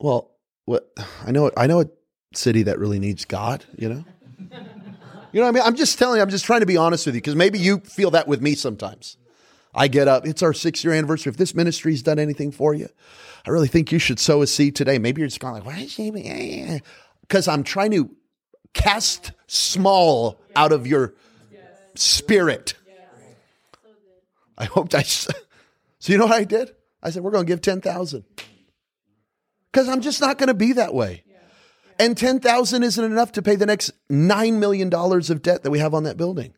[0.00, 0.30] Well,
[0.64, 0.92] what
[1.26, 1.86] I know I know a
[2.34, 4.04] city that really needs God, you know?
[5.30, 5.62] You know what I mean?
[5.66, 7.80] I'm just telling you, I'm just trying to be honest with you because maybe you
[7.80, 9.18] feel that with me sometimes.
[9.74, 11.28] I get up, it's our six year anniversary.
[11.28, 12.88] If this ministry's done anything for you,
[13.46, 14.98] I really think you should sow a seed today.
[14.98, 16.80] Maybe you're just going like, why is she?
[17.20, 18.10] Because I'm trying to
[18.72, 21.14] cast small out of your
[21.94, 22.74] spirit.
[24.56, 25.04] I hoped I.
[26.00, 26.70] So you know what I did?
[27.02, 28.22] I said we're going to give ten thousand
[29.72, 31.24] because I'm just not going to be that way.
[31.98, 35.80] And 10,000 isn't enough to pay the next 9 million dollars of debt that we
[35.80, 36.54] have on that building.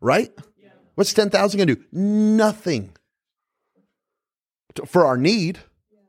[0.00, 0.30] Right?
[0.94, 1.84] What's 10,000 going to do?
[1.92, 2.92] Nothing.
[4.86, 5.58] For our need,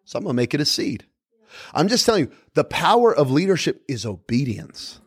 [0.06, 1.06] so I'm going to make it a seed.
[1.74, 5.00] I'm just telling you, the power of leadership is obedience.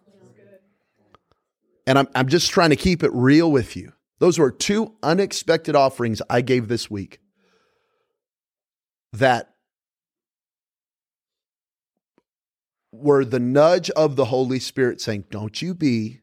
[1.86, 3.92] And I'm, I'm just trying to keep it real with you.
[4.18, 7.20] Those were two unexpected offerings I gave this week
[9.12, 9.53] that
[12.94, 16.20] were the nudge of the Holy Spirit saying, Don't you be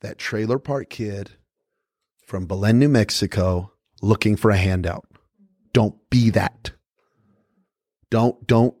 [0.00, 1.32] that trailer park kid
[2.24, 3.72] from Belen, New Mexico,
[4.02, 5.06] looking for a handout.
[5.72, 6.72] Don't be that.
[8.10, 8.74] Don't, don't,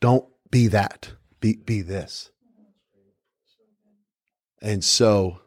[0.00, 1.12] don't be that.
[1.40, 2.30] Be, be this.
[4.60, 5.40] And so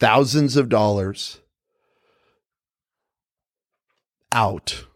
[0.00, 1.40] thousands of dollars
[4.32, 4.86] out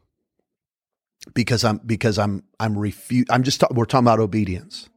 [1.34, 4.88] because I'm because I'm I'm refu- I'm just ta- we're talking about obedience.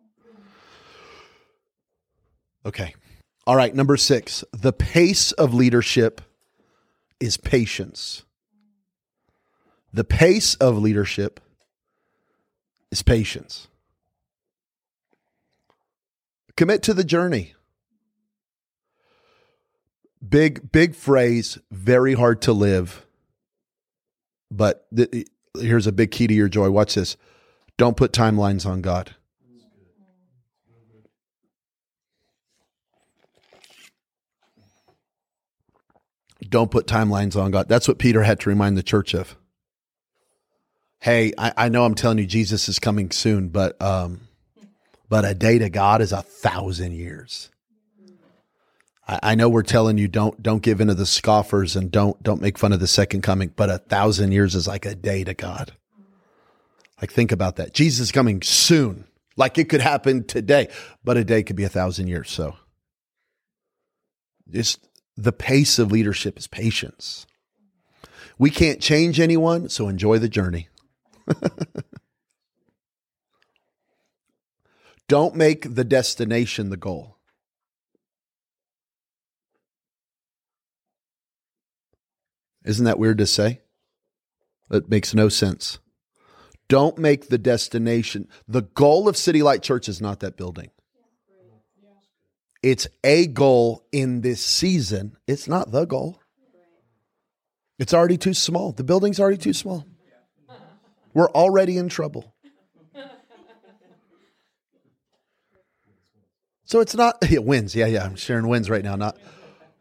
[2.65, 2.95] Okay.
[3.48, 4.43] All right, number 6.
[4.52, 6.22] The pace of leadership
[7.19, 8.24] is patience.
[9.91, 11.39] The pace of leadership
[12.91, 13.67] is patience.
[16.56, 17.56] Commit to the journey.
[20.28, 23.06] Big, big phrase, very hard to live.
[24.52, 26.69] But th- here's a big key to your joy.
[26.69, 27.15] Watch this.
[27.78, 29.15] Don't put timelines on God.
[36.49, 37.69] Don't put timelines on God.
[37.69, 39.35] That's what Peter had to remind the church of.
[40.99, 44.21] Hey, I, I know I'm telling you Jesus is coming soon, but um,
[45.07, 47.49] but a day to God is a thousand years.
[49.07, 52.21] I, I know we're telling you don't don't give in to the scoffers and don't
[52.21, 55.23] don't make fun of the second coming, but a thousand years is like a day
[55.23, 55.73] to God.
[57.01, 57.73] Like think about that.
[57.73, 59.05] Jesus is coming soon.
[59.38, 60.67] Like it could happen today,
[61.03, 62.29] but a day could be a thousand years.
[62.29, 62.57] So
[64.51, 64.85] just
[65.23, 67.27] the pace of leadership is patience.
[68.38, 70.69] We can't change anyone, so enjoy the journey.
[75.10, 77.17] Don't make the destination the goal.
[82.63, 83.60] Isn't that weird to say?
[84.69, 85.79] That makes no sense.
[86.69, 88.29] Don't make the destination.
[88.47, 90.69] The goal of City Light Church is not that building.
[92.62, 95.15] It's a goal in this season.
[95.28, 96.19] It's not the goal.
[97.78, 98.74] It's already too small.
[98.74, 99.86] The building's already too small.
[101.13, 102.34] We're already in trouble.
[106.65, 107.76] So it's not it wins.
[107.76, 108.04] Yeah, yeah.
[108.04, 108.95] I'm sharing wins right now.
[108.95, 109.17] Not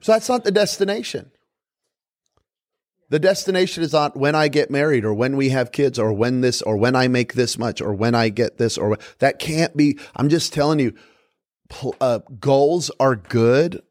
[0.01, 1.31] so that's not the destination.
[3.11, 6.43] The destination is not when I get married or when we have kids or when
[6.43, 9.75] this or when I make this much or when I get this or that can't
[9.77, 9.99] be.
[10.15, 10.95] I'm just telling you,
[12.01, 13.83] uh, goals are good,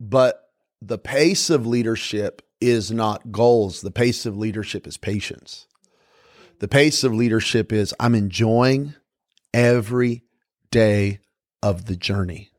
[0.00, 0.50] but
[0.80, 3.80] the pace of leadership is not goals.
[3.80, 5.66] The pace of leadership is patience.
[6.60, 8.94] The pace of leadership is I'm enjoying
[9.52, 10.22] every
[10.70, 11.20] day
[11.62, 12.50] of the journey.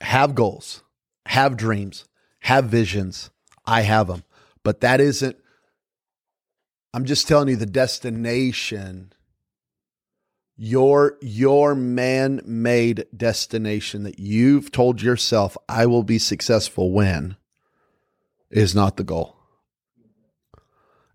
[0.00, 0.82] Have goals,
[1.26, 2.04] have dreams,
[2.40, 3.30] have visions.
[3.66, 4.24] I have them.
[4.62, 5.36] But that isn't,
[6.92, 9.12] I'm just telling you the destination
[10.62, 17.36] your your man-made destination that you've told yourself I will be successful when
[18.50, 19.38] is not the goal.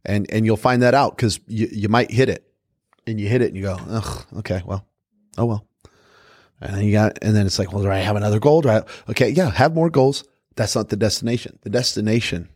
[0.04, 2.44] And and you'll find that out cuz you you might hit it.
[3.06, 4.88] And you hit it and you go, "Ugh, okay, well.
[5.38, 5.68] Oh well."
[6.60, 8.62] And then you got and then it's like, "Well, do I have another goal?
[8.62, 10.24] Do I Okay, yeah, have more goals.
[10.56, 11.60] That's not the destination.
[11.62, 12.50] The destination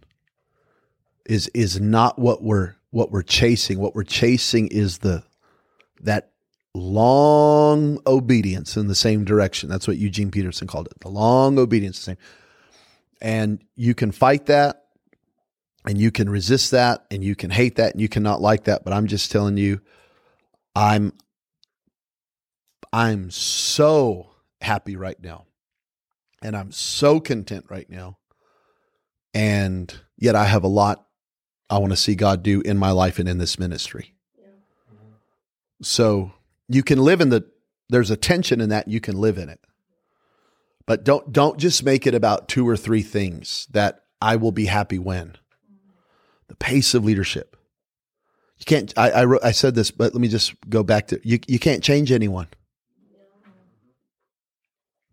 [1.23, 3.77] is is not what we're what we're chasing.
[3.77, 5.21] What we're chasing is the
[6.01, 6.28] that
[6.75, 9.69] long obedience in the same direction.
[9.69, 10.99] That's what Eugene Peterson called it.
[10.99, 12.17] The long obedience, the same.
[13.21, 14.83] And you can fight that.
[15.85, 18.83] And you can resist that and you can hate that and you cannot like that.
[18.83, 19.79] But I'm just telling you,
[20.75, 21.13] I'm
[22.91, 24.29] I'm so
[24.61, 25.45] happy right now.
[26.41, 28.17] And I'm so content right now.
[29.33, 31.05] And yet I have a lot
[31.69, 34.15] I want to see God do in my life and in this ministry.
[35.81, 36.33] So
[36.69, 37.45] you can live in the
[37.89, 39.59] there's a tension in that you can live in it.
[40.85, 44.65] But don't don't just make it about two or three things that I will be
[44.65, 45.35] happy when.
[46.47, 47.57] The pace of leadership.
[48.57, 51.19] You can't I I, wrote, I said this, but let me just go back to
[51.23, 52.47] you you can't change anyone.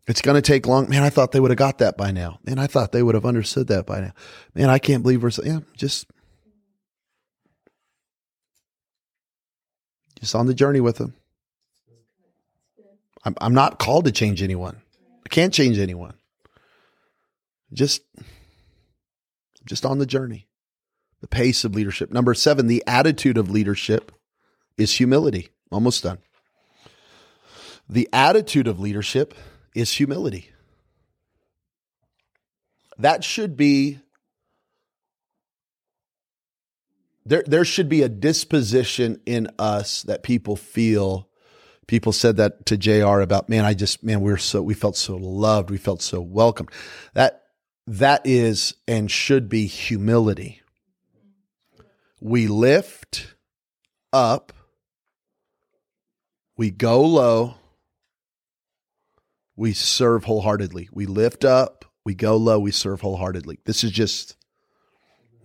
[0.06, 0.88] It's going to take long.
[0.88, 2.38] Man, I thought they would have got that by now.
[2.44, 4.12] Man, I thought they would have understood that by now.
[4.54, 6.06] Man, I can't believe we're so, yeah, just
[10.20, 11.14] just on the journey with them.
[13.26, 14.80] I'm, I'm not called to change anyone.
[15.26, 16.14] I can't change anyone.
[17.72, 18.02] Just,
[19.64, 20.46] just on the journey,
[21.20, 22.12] the pace of leadership.
[22.12, 24.12] Number seven, the attitude of leadership
[24.78, 25.48] is humility.
[25.72, 26.18] Almost done.
[27.88, 29.34] The attitude of leadership
[29.74, 30.50] is humility.
[32.96, 33.98] That should be
[37.26, 41.28] there there should be a disposition in us that people feel
[41.86, 44.96] people said that to JR about man I just man we are so we felt
[44.96, 45.70] so loved.
[45.70, 46.70] We felt so welcomed.
[47.14, 47.42] That
[47.86, 50.62] that is and should be humility.
[52.20, 53.34] We lift
[54.12, 54.52] up.
[56.56, 57.56] We go low.
[59.54, 60.88] We serve wholeheartedly.
[60.92, 61.84] We lift up.
[62.04, 62.58] We go low.
[62.58, 63.60] We serve wholeheartedly.
[63.64, 64.36] This is just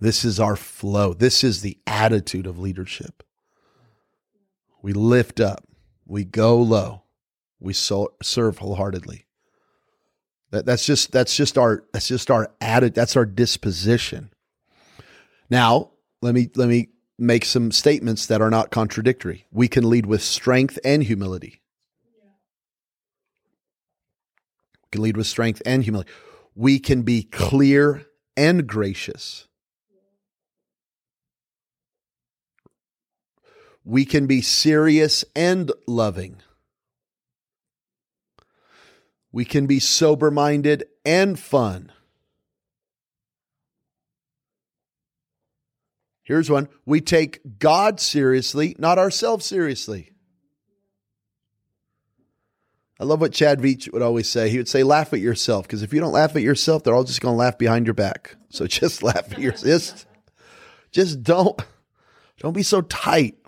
[0.00, 1.14] this is our flow.
[1.14, 3.22] This is the attitude of leadership.
[4.82, 5.64] We lift up,
[6.12, 7.04] we go low,
[7.58, 9.24] we so, serve wholeheartedly.
[10.50, 12.94] That, that's just that's just our that's just our attitude.
[12.94, 14.30] That's our disposition.
[15.48, 19.46] Now, let me let me make some statements that are not contradictory.
[19.50, 21.62] We can lead with strength and humility.
[24.82, 26.10] We can lead with strength and humility.
[26.54, 28.04] We can be clear
[28.36, 29.48] and gracious.
[33.84, 36.36] We can be serious and loving.
[39.32, 41.90] We can be sober minded and fun.
[46.22, 50.12] Here's one we take God seriously, not ourselves seriously.
[53.00, 54.48] I love what Chad Veach would always say.
[54.48, 57.02] He would say, laugh at yourself, because if you don't laugh at yourself, they're all
[57.02, 58.36] just going to laugh behind your back.
[58.48, 59.64] So just laugh at yourself.
[59.64, 60.06] Just,
[60.92, 61.60] just don't,
[62.38, 63.41] don't be so tight.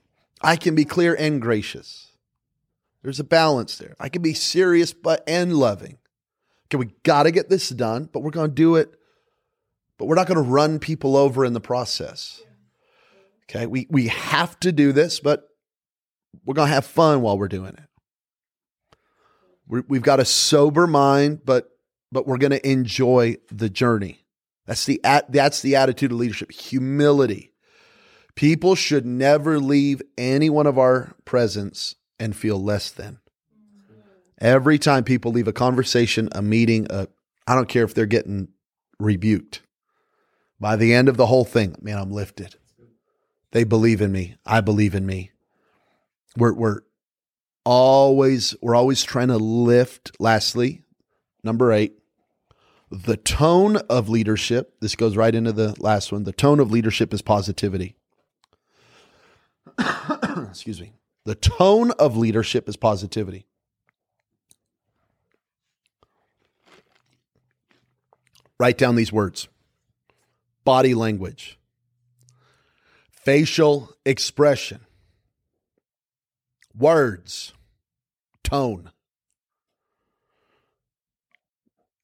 [0.45, 2.13] I can be clear and gracious.
[3.03, 3.97] There's a balance there.
[3.99, 5.99] I can be serious but and loving.
[6.67, 8.95] Okay, we got to get this done, but we're going to do it.
[9.99, 12.43] But we're not going to run people over in the process.
[13.45, 15.49] Okay, we we have to do this, but
[16.45, 18.99] we're going to have fun while we're doing it.
[19.67, 21.71] we we've got a sober mind, but
[22.11, 24.25] but we're going to enjoy the journey.
[24.67, 27.54] That's the that's the attitude of leadership: humility.
[28.35, 33.19] People should never leave any one of our presence and feel less than.
[34.41, 37.09] Every time people leave a conversation, a meeting, a,
[37.47, 38.49] I don't care if they're getting
[38.99, 39.63] rebuked.
[40.59, 42.57] By the end of the whole thing, man, I'm lifted.
[43.53, 44.37] They believe in me.
[44.45, 45.31] I believe in me.
[46.37, 46.81] We're, we're
[47.65, 50.11] always, we're always trying to lift.
[50.19, 50.83] Lastly,
[51.45, 51.99] number eight,
[52.91, 54.75] the tone of leadership.
[54.81, 56.25] This goes right into the last one.
[56.25, 57.97] The tone of leadership is positivity.
[60.49, 60.93] excuse me,
[61.25, 63.47] the tone of leadership is positivity.
[68.59, 69.49] Write down these words
[70.65, 71.59] body language,
[73.11, 74.81] facial expression,
[76.77, 77.53] words,
[78.43, 78.91] tone.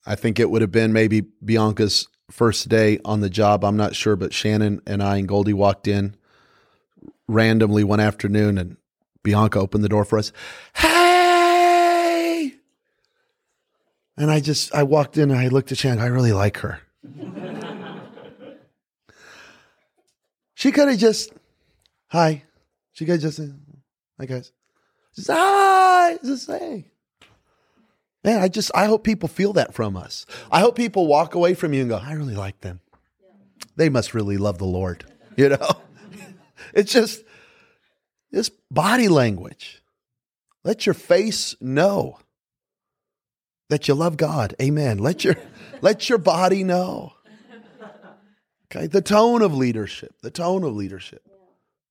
[0.06, 3.64] I think it would have been maybe Bianca's first day on the job.
[3.64, 6.16] I'm not sure, but Shannon and I and Goldie walked in
[7.30, 8.76] randomly one afternoon and
[9.22, 10.32] Bianca opened the door for us.
[10.74, 12.54] Hey!
[14.16, 16.00] And I just, I walked in and I looked at Shannon.
[16.00, 16.80] I really like her.
[20.54, 21.32] she could have just,
[22.08, 22.44] hi.
[22.92, 23.40] She could just,
[24.18, 24.52] hi guys.
[25.14, 26.18] Just, hi.
[26.24, 26.88] Just say.
[28.22, 30.26] Man, I just, I hope people feel that from us.
[30.50, 32.80] I hope people walk away from you and go, I really like them.
[33.76, 35.04] They must really love the Lord,
[35.36, 35.80] you know?
[36.74, 37.24] It's just
[38.30, 39.82] this body language.
[40.64, 42.18] Let your face know
[43.70, 44.54] that you love God.
[44.60, 44.98] Amen.
[44.98, 45.36] Let your
[45.80, 47.14] let your body know.
[48.72, 51.22] Okay, the tone of leadership, the tone of leadership.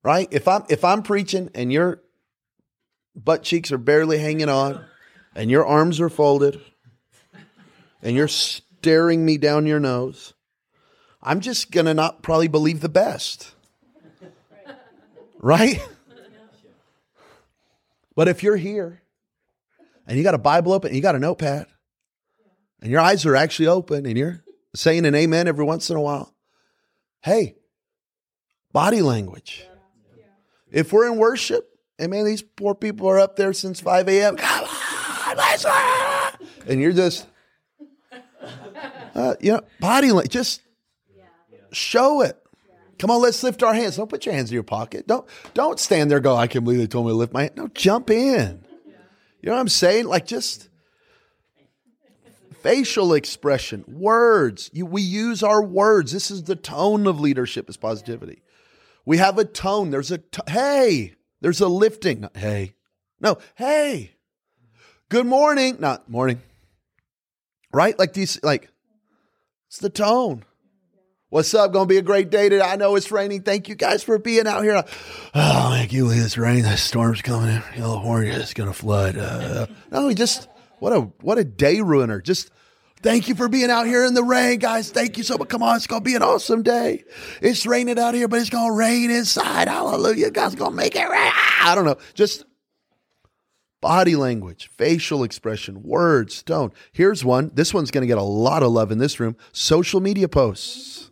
[0.03, 0.29] Right?
[0.31, 2.01] If I'm if I'm preaching and your
[3.15, 4.85] butt cheeks are barely hanging on
[5.35, 6.61] and your arms are folded
[8.01, 10.33] and you're staring me down your nose,
[11.21, 13.55] I'm just going to not probably believe the best.
[15.39, 15.79] Right?
[18.15, 19.01] But if you're here
[20.05, 21.67] and you got a Bible open and you got a notepad
[22.81, 24.43] and your eyes are actually open and you're
[24.75, 26.33] saying an amen every once in a while,
[27.21, 27.55] hey,
[28.73, 29.65] body language.
[30.71, 31.65] If we're in worship,
[31.97, 34.35] and man, these poor people are up there since 5 a.m.
[34.35, 35.65] Come on, let's
[36.67, 37.25] and you're just,
[39.15, 40.61] uh, you know, body language, just
[41.71, 42.37] show it.
[42.99, 43.95] Come on, let's lift our hands.
[43.95, 45.07] Don't put your hands in your pocket.
[45.07, 46.19] Don't don't stand there.
[46.19, 46.35] go.
[46.35, 47.53] I can't believe they told me to lift my hand.
[47.55, 48.63] No, jump in.
[49.41, 50.05] You know what I'm saying?
[50.05, 50.67] Like just
[52.61, 54.69] facial expression, words.
[54.73, 56.11] You, we use our words.
[56.11, 57.69] This is the tone of leadership.
[57.69, 58.41] Is positivity.
[59.05, 59.91] We have a tone.
[59.91, 61.15] There's a t- hey.
[61.41, 62.27] There's a lifting.
[62.35, 62.73] Hey,
[63.21, 63.37] no.
[63.55, 64.11] Hey,
[65.07, 65.77] good morning.
[65.79, 66.41] Not morning.
[67.71, 67.97] Right?
[67.97, 68.43] Like these.
[68.43, 68.69] Like
[69.67, 70.43] it's the tone.
[71.31, 71.71] What's up?
[71.71, 72.65] Gonna be a great day today.
[72.65, 73.43] I know it's raining.
[73.43, 74.83] Thank you guys for being out here.
[75.35, 76.09] Oh, thank you.
[76.09, 76.63] It's raining.
[76.63, 77.61] The storm's coming in.
[77.61, 79.15] California is gonna flood.
[79.15, 80.47] Uh, no, just
[80.79, 82.19] what a what a day ruiner.
[82.19, 82.49] Just
[83.03, 84.89] thank you for being out here in the rain, guys.
[84.89, 85.49] Thank you so much.
[85.49, 87.03] Come on, it's gonna be an awesome day.
[87.43, 89.67] It's raining out here, but it's gonna rain inside.
[89.67, 90.31] Hallelujah.
[90.31, 91.31] God's gonna make it rain.
[91.61, 91.97] I don't know.
[92.15, 92.43] Just
[93.81, 96.71] body language, facial expression, words, tone.
[96.91, 97.51] Here's one.
[97.53, 99.35] This one's gonna get a lot of love in this room.
[99.51, 101.08] Social media posts.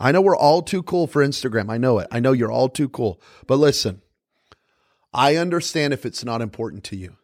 [0.00, 1.70] I know we're all too cool for Instagram.
[1.70, 2.08] I know it.
[2.10, 3.20] I know you're all too cool.
[3.46, 4.00] But listen,
[5.12, 7.16] I understand if it's not important to you.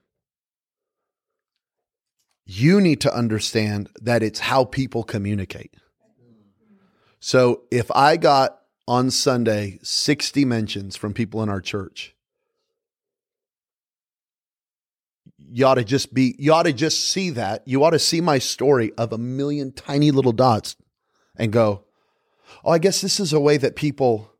[2.45, 5.74] You need to understand that it's how people communicate.
[7.18, 12.14] So if I got on Sunday 60 mentions from people in our church,
[15.39, 17.66] you ought to just be, you ought to just see that.
[17.66, 20.77] You ought to see my story of a million tiny little dots
[21.37, 21.86] and go,
[22.64, 24.30] oh, I guess this is a way that people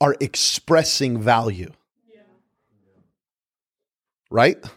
[0.00, 1.72] are expressing value.
[2.12, 2.20] Yeah.
[4.30, 4.58] Right?
[4.62, 4.68] Yeah.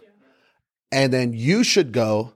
[0.91, 2.33] And then you should go,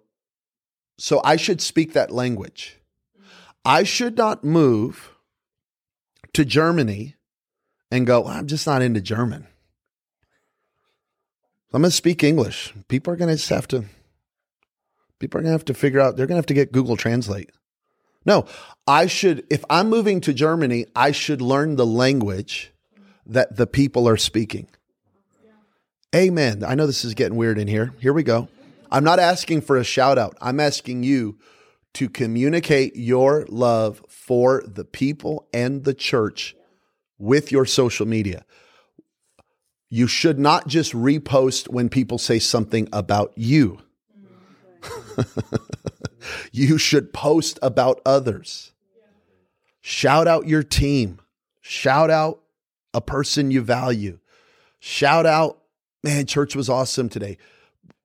[0.98, 2.78] so I should speak that language.
[3.18, 3.30] Mm-hmm.
[3.66, 5.12] I should not move
[6.34, 7.16] to Germany
[7.92, 9.48] and go, I'm just not into German.
[11.74, 12.74] I'm going to speak English.
[12.90, 13.86] People are going to have to,
[15.20, 16.98] people are going to have to figure out, they're going to have to get Google
[16.98, 17.50] Translate.
[18.26, 18.46] No,
[18.88, 22.72] I should, if I'm moving to Germany, I should learn the language
[23.26, 24.68] that the people are speaking.
[26.14, 26.64] Amen.
[26.64, 27.94] I know this is getting weird in here.
[28.00, 28.50] Here we go.
[28.92, 30.36] I'm not asking for a shout out.
[30.42, 31.40] I'm asking you
[31.94, 36.56] to communicate your love for the people and the church
[37.18, 38.46] with your social media.
[39.90, 43.80] You should not just repost when people say something about you.
[46.52, 48.72] you should post about others.
[49.82, 51.20] Shout out your team.
[51.62, 52.42] Shout out
[52.94, 54.20] a person you value.
[54.80, 55.60] Shout out,
[56.04, 57.38] man, church was awesome today.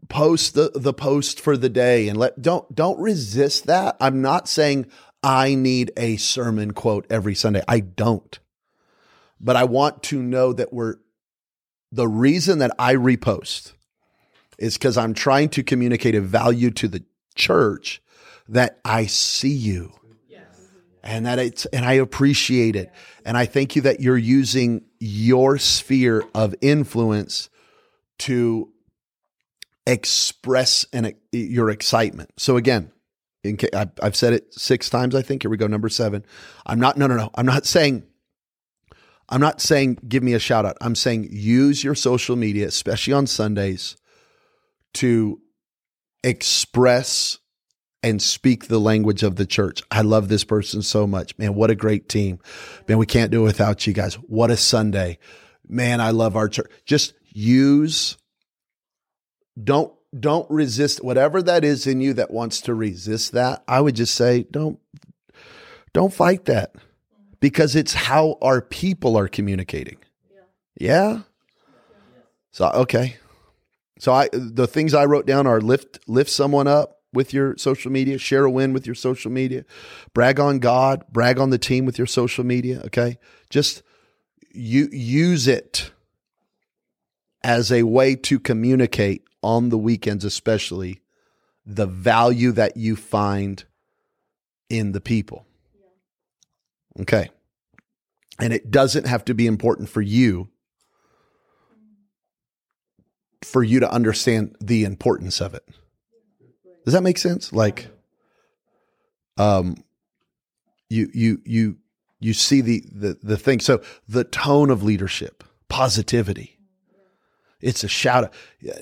[0.08, 3.96] Post the, the post for the day and let don't don't resist that.
[4.00, 4.86] I'm not saying
[5.22, 7.62] I need a sermon quote every Sunday.
[7.66, 8.38] I don't.
[9.40, 10.96] But I want to know that we're
[11.90, 13.72] the reason that I repost
[14.58, 17.04] is because I'm trying to communicate a value to the
[17.34, 18.00] church
[18.48, 19.92] that I see you.
[21.02, 22.92] And that it's, and I appreciate it.
[23.24, 27.48] And I thank you that you're using your sphere of influence
[28.20, 28.72] to
[29.86, 32.30] express an, your excitement.
[32.38, 32.90] So again,
[33.44, 35.14] in, case, I've said it six times.
[35.14, 35.66] I think here we go.
[35.66, 36.24] Number seven.
[36.66, 36.96] I'm not.
[36.96, 37.30] No, no, no.
[37.34, 38.04] I'm not saying.
[39.28, 40.76] I'm not saying give me a shout out.
[40.80, 43.96] I'm saying use your social media, especially on Sundays,
[44.94, 45.40] to
[46.22, 47.38] express
[48.06, 49.82] and speak the language of the church.
[49.90, 51.36] I love this person so much.
[51.38, 52.38] Man, what a great team.
[52.86, 54.14] Man, we can't do it without you guys.
[54.14, 55.18] What a Sunday.
[55.68, 56.70] Man, I love our church.
[56.84, 58.16] Just use,
[59.62, 63.64] don't, don't resist whatever that is in you that wants to resist that.
[63.66, 64.78] I would just say, don't,
[65.92, 66.76] don't fight that
[67.40, 69.98] because it's how our people are communicating.
[70.78, 71.22] Yeah.
[72.52, 73.16] So, okay.
[73.98, 77.90] So I, the things I wrote down are lift, lift someone up, with your social
[77.90, 79.64] media, share a win with your social media,
[80.14, 82.82] brag on God, brag on the team with your social media.
[82.84, 83.18] Okay.
[83.50, 83.82] Just
[84.52, 85.90] you use it
[87.42, 91.00] as a way to communicate on the weekends, especially
[91.64, 93.64] the value that you find
[94.70, 95.46] in the people.
[97.00, 97.30] Okay.
[98.38, 100.48] And it doesn't have to be important for you
[103.42, 105.64] for you to understand the importance of it.
[106.86, 107.52] Does that make sense?
[107.52, 107.88] Like
[109.36, 109.84] um
[110.88, 111.76] you you you
[112.20, 113.60] you see the the the thing.
[113.60, 116.58] So the tone of leadership, positivity.
[117.60, 118.34] It's a shout out.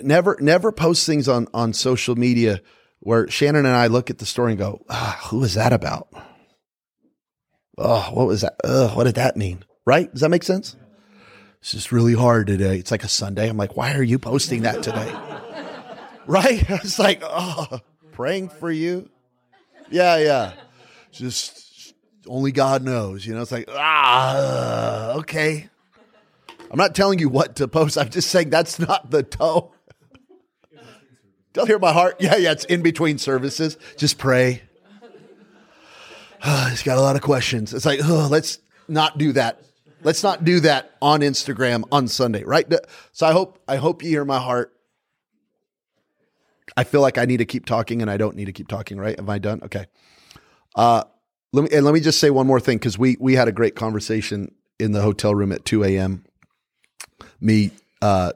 [0.03, 2.61] Never never post things on on social media
[3.01, 6.09] where Shannon and I look at the story and go, ah, who is that about?
[7.77, 8.57] Oh, what was that?
[8.65, 9.65] Ugh, what did that mean?
[9.85, 10.11] Right?
[10.11, 10.77] Does that make sense?
[11.61, 12.79] It's just really hard today.
[12.79, 13.49] It's like a Sunday.
[13.49, 15.13] I'm like, why are you posting that today?
[16.27, 16.65] right?
[16.71, 17.81] It's like, oh,
[18.15, 19.11] praying for you.
[19.91, 20.53] Yeah, yeah.
[21.13, 21.95] Just
[22.27, 23.27] only God knows.
[23.27, 25.69] You know, it's like, ah, okay.
[26.71, 27.99] I'm not telling you what to post.
[27.99, 29.73] I'm just saying that's not the toe.
[31.53, 32.17] Don't hear my heart.
[32.21, 33.77] Yeah, yeah, it's in between services.
[33.97, 34.63] Just pray.
[36.71, 37.73] He's got a lot of questions.
[37.73, 38.59] It's like, oh, let's
[38.89, 39.61] not do that.
[40.03, 42.71] Let's not do that on Instagram on Sunday, right?
[43.13, 44.74] So I hope I hope you hear my heart.
[46.77, 48.99] I feel like I need to keep talking and I don't need to keep talking,
[48.99, 49.19] right?
[49.19, 49.61] Am I done?
[49.65, 49.87] Okay.
[50.75, 51.05] Uh,
[51.53, 53.53] let me and let me just say one more thing because we we had a
[53.53, 56.25] great conversation in the hotel room at 2 a.m.
[57.41, 57.71] Me,
[58.03, 58.33] uh,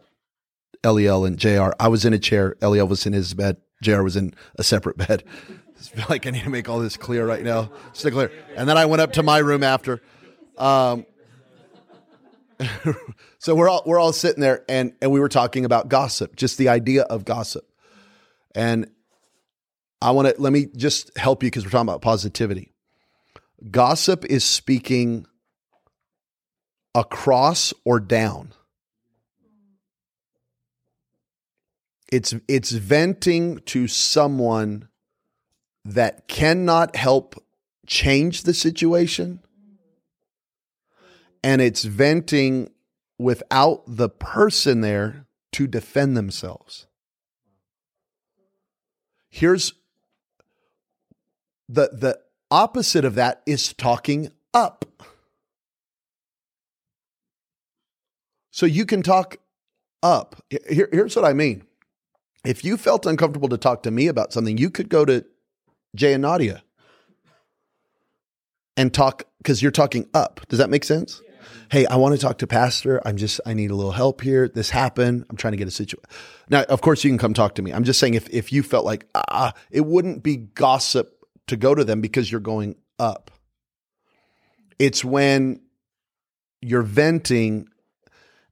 [0.84, 1.74] Eliel and JR.
[1.80, 2.54] I was in a chair.
[2.60, 3.56] Eliel was in his bed.
[3.82, 5.24] JR was in a separate bed.
[5.50, 7.70] I feel like I need to make all this clear right now.
[7.92, 8.30] Stick clear.
[8.56, 10.00] And then I went up to my room after.
[10.56, 11.06] Um,
[13.38, 16.58] so we're all we're all sitting there and and we were talking about gossip, just
[16.58, 17.67] the idea of gossip.
[18.54, 18.90] And
[20.00, 22.72] I want to let me just help you because we're talking about positivity.
[23.70, 25.26] Gossip is speaking
[26.94, 28.52] across or down.
[32.10, 34.88] It's it's venting to someone
[35.84, 37.34] that cannot help
[37.86, 39.40] change the situation
[41.42, 42.70] and it's venting
[43.18, 46.87] without the person there to defend themselves.
[49.30, 49.74] Here's
[51.68, 52.20] the the
[52.50, 54.84] opposite of that is talking up.
[58.50, 59.36] So you can talk
[60.02, 60.42] up.
[60.50, 61.64] Here, here's what I mean.
[62.44, 65.24] If you felt uncomfortable to talk to me about something, you could go to
[65.94, 66.62] Jay and Nadia
[68.76, 70.40] and talk because you're talking up.
[70.48, 71.20] Does that make sense?
[71.70, 73.00] Hey, I want to talk to pastor.
[73.06, 74.48] I'm just, I need a little help here.
[74.48, 75.24] This happened.
[75.28, 76.04] I'm trying to get a situation.
[76.48, 77.72] Now, of course, you can come talk to me.
[77.72, 81.74] I'm just saying if, if you felt like, ah, it wouldn't be gossip to go
[81.74, 83.30] to them because you're going up.
[84.78, 85.60] It's when
[86.60, 87.68] you're venting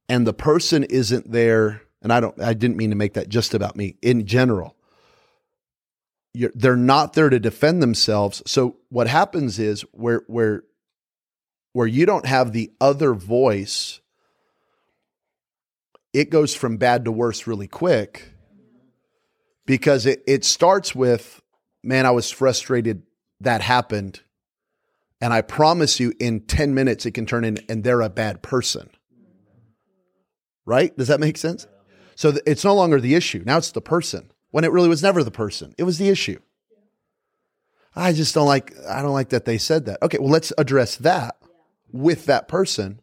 [0.09, 1.83] and the person isn't there.
[2.03, 4.77] And I don't, I didn't mean to make that just about me in general
[6.55, 8.43] they're not there to defend themselves.
[8.47, 10.65] So what happens is where where
[11.77, 14.01] where you don't have the other voice,
[16.15, 18.33] it goes from bad to worse really quick
[19.67, 21.43] because it, it starts with,
[21.85, 23.03] man, I was frustrated
[23.41, 24.23] that happened.
[25.21, 28.41] And I promise you, in 10 minutes, it can turn in and they're a bad
[28.41, 28.89] person.
[30.65, 30.97] Right?
[30.97, 31.67] Does that make sense?
[32.15, 33.43] So it's no longer the issue.
[33.45, 35.75] Now it's the person when it really was never the person.
[35.77, 36.41] It was the issue.
[37.95, 40.03] I just don't like I don't like that they said that.
[40.03, 41.36] Okay, well let's address that
[41.99, 43.01] with that person.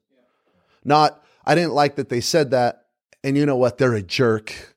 [0.84, 2.86] Not I didn't like that they said that
[3.24, 4.74] and you know what they're a jerk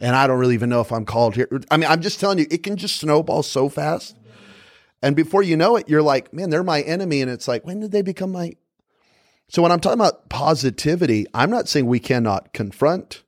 [0.00, 1.48] and I don't really even know if I'm called here.
[1.70, 4.16] I mean, I'm just telling you it can just snowball so fast.
[5.02, 7.80] And before you know it, you're like, man, they're my enemy and it's like, when
[7.80, 8.56] did they become my
[9.48, 13.22] So when I'm talking about positivity, I'm not saying we cannot confront,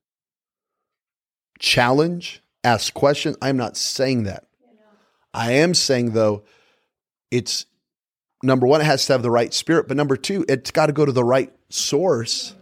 [1.58, 3.36] challenge, ask questions.
[3.42, 4.46] I'm not saying that.
[5.34, 6.44] I am saying though,
[7.30, 7.66] it's
[8.42, 10.92] number one, it has to have the right spirit, but number two, it's got to
[10.92, 12.54] go to the right source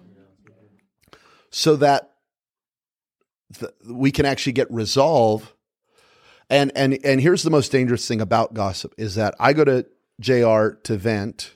[1.50, 2.10] so that
[3.58, 5.54] the, we can actually get resolve.
[6.48, 9.86] And and and here's the most dangerous thing about gossip is that I go to
[10.20, 11.52] JR to vent.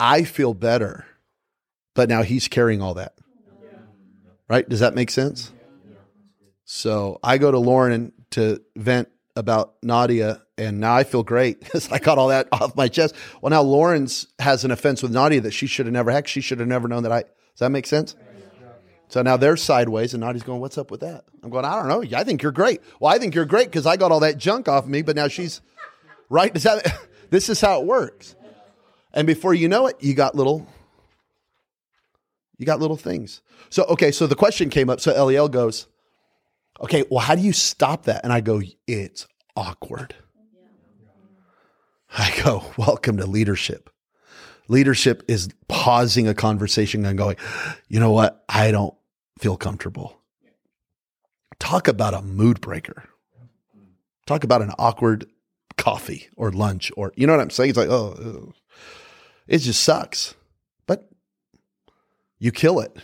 [0.00, 1.06] I feel better,
[1.94, 3.14] but now he's carrying all that.
[4.48, 4.68] Right?
[4.68, 5.52] Does that make sense?
[6.64, 11.90] So I go to Lauren to vent about Nadia, and now I feel great because
[11.90, 13.14] I got all that off my chest.
[13.40, 16.28] Well, now Lauren's has an offense with Nadia that she should have never had.
[16.28, 17.22] She should have never known that I.
[17.22, 18.14] Does that make sense?
[19.10, 21.88] So now they're sideways, and Nadia's going, "What's up with that?" I'm going, "I don't
[21.88, 22.16] know.
[22.16, 22.82] I think you're great.
[23.00, 25.28] Well, I think you're great because I got all that junk off me, but now
[25.28, 25.62] she's
[26.28, 26.52] right.
[26.52, 26.98] Does that?
[27.30, 28.36] this is how it works.
[29.14, 30.68] And before you know it, you got little,
[32.58, 33.40] you got little things.
[33.70, 35.00] So okay, so the question came up.
[35.00, 35.86] So Eliel goes,
[36.80, 38.22] okay, well, how do you stop that?
[38.24, 40.14] And I go, it's awkward.
[42.16, 43.90] I go, welcome to leadership.
[44.68, 47.36] Leadership is pausing a conversation and going,
[47.88, 48.44] you know what?
[48.48, 48.94] I don't
[49.38, 50.20] feel comfortable.
[51.58, 53.04] Talk about a mood breaker.
[54.26, 55.26] Talk about an awkward
[55.76, 57.70] coffee or lunch or, you know what I'm saying?
[57.70, 58.52] It's like, oh,
[59.46, 60.34] it just sucks.
[60.86, 61.08] But
[62.38, 62.96] you kill it.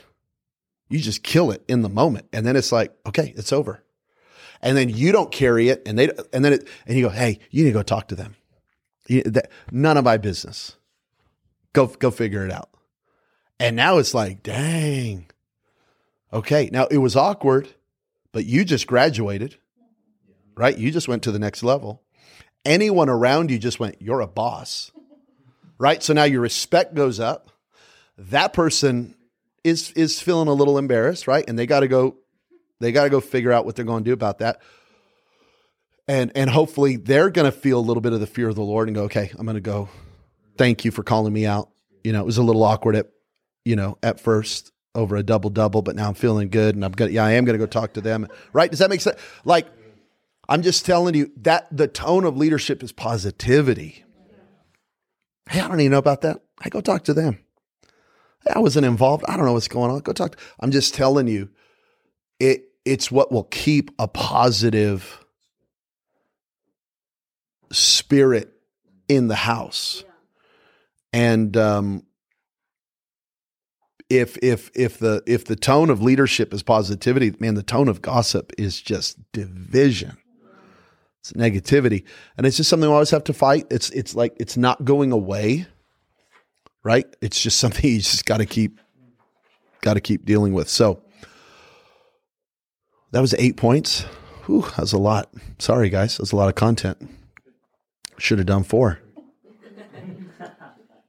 [0.88, 2.26] You just kill it in the moment.
[2.32, 3.82] And then it's like, okay, it's over.
[4.60, 7.38] And then you don't carry it and they, and then it, and you go, hey,
[7.50, 8.36] you need to go talk to them.
[9.08, 10.76] That, none of my business.
[11.72, 12.70] Go, go figure it out.
[13.60, 15.26] And now it's like, dang.
[16.32, 16.70] Okay.
[16.72, 17.68] Now it was awkward,
[18.32, 19.56] but you just graduated,
[20.56, 20.76] right?
[20.76, 22.02] You just went to the next level.
[22.64, 24.90] Anyone around you just went, you're a boss,
[25.78, 26.02] right?
[26.02, 27.50] So now your respect goes up.
[28.16, 29.14] That person
[29.62, 31.44] is, is feeling a little embarrassed, right?
[31.46, 32.16] And they got to go,
[32.80, 34.60] they got to go figure out what they're going to do about that.
[36.06, 38.62] And, and hopefully they're going to feel a little bit of the fear of the
[38.62, 39.88] Lord and go, okay, I'm going to go
[40.58, 41.70] thank you for calling me out.
[42.02, 43.10] You know, it was a little awkward at,
[43.64, 46.92] you know, at first over a double double, but now I'm feeling good and I'm
[46.92, 48.28] gonna, yeah, I am gonna go talk to them.
[48.52, 48.70] Right?
[48.70, 49.18] Does that make sense?
[49.44, 49.66] Like,
[50.48, 54.04] I'm just telling you that the tone of leadership is positivity.
[55.48, 56.42] Hey, I don't even know about that.
[56.60, 57.38] I go talk to them.
[58.44, 59.24] Hey, I wasn't involved.
[59.26, 60.00] I don't know what's going on.
[60.00, 60.36] Go talk.
[60.36, 61.50] To, I'm just telling you,
[62.38, 65.23] it it's what will keep a positive
[67.74, 68.52] spirit
[69.08, 70.04] in the house.
[71.12, 72.04] And um,
[74.10, 78.02] if if if the if the tone of leadership is positivity, man, the tone of
[78.02, 80.16] gossip is just division.
[81.20, 82.04] It's negativity,
[82.36, 83.66] and it's just something we always have to fight.
[83.70, 85.66] It's it's like it's not going away,
[86.82, 87.06] right?
[87.22, 88.78] It's just something you just got to keep
[89.80, 90.68] got to keep dealing with.
[90.68, 91.02] So
[93.12, 94.02] that was eight points.
[94.46, 95.32] Whew, that was a lot.
[95.58, 97.08] Sorry, guys, that was a lot of content.
[98.18, 99.00] Should have done four.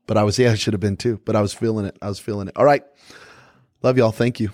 [0.08, 1.20] But I was, yeah, I should have been too.
[1.26, 1.98] But I was feeling it.
[2.02, 2.58] I was feeling it.
[2.58, 2.84] All right.
[3.82, 4.12] Love y'all.
[4.12, 4.52] Thank you.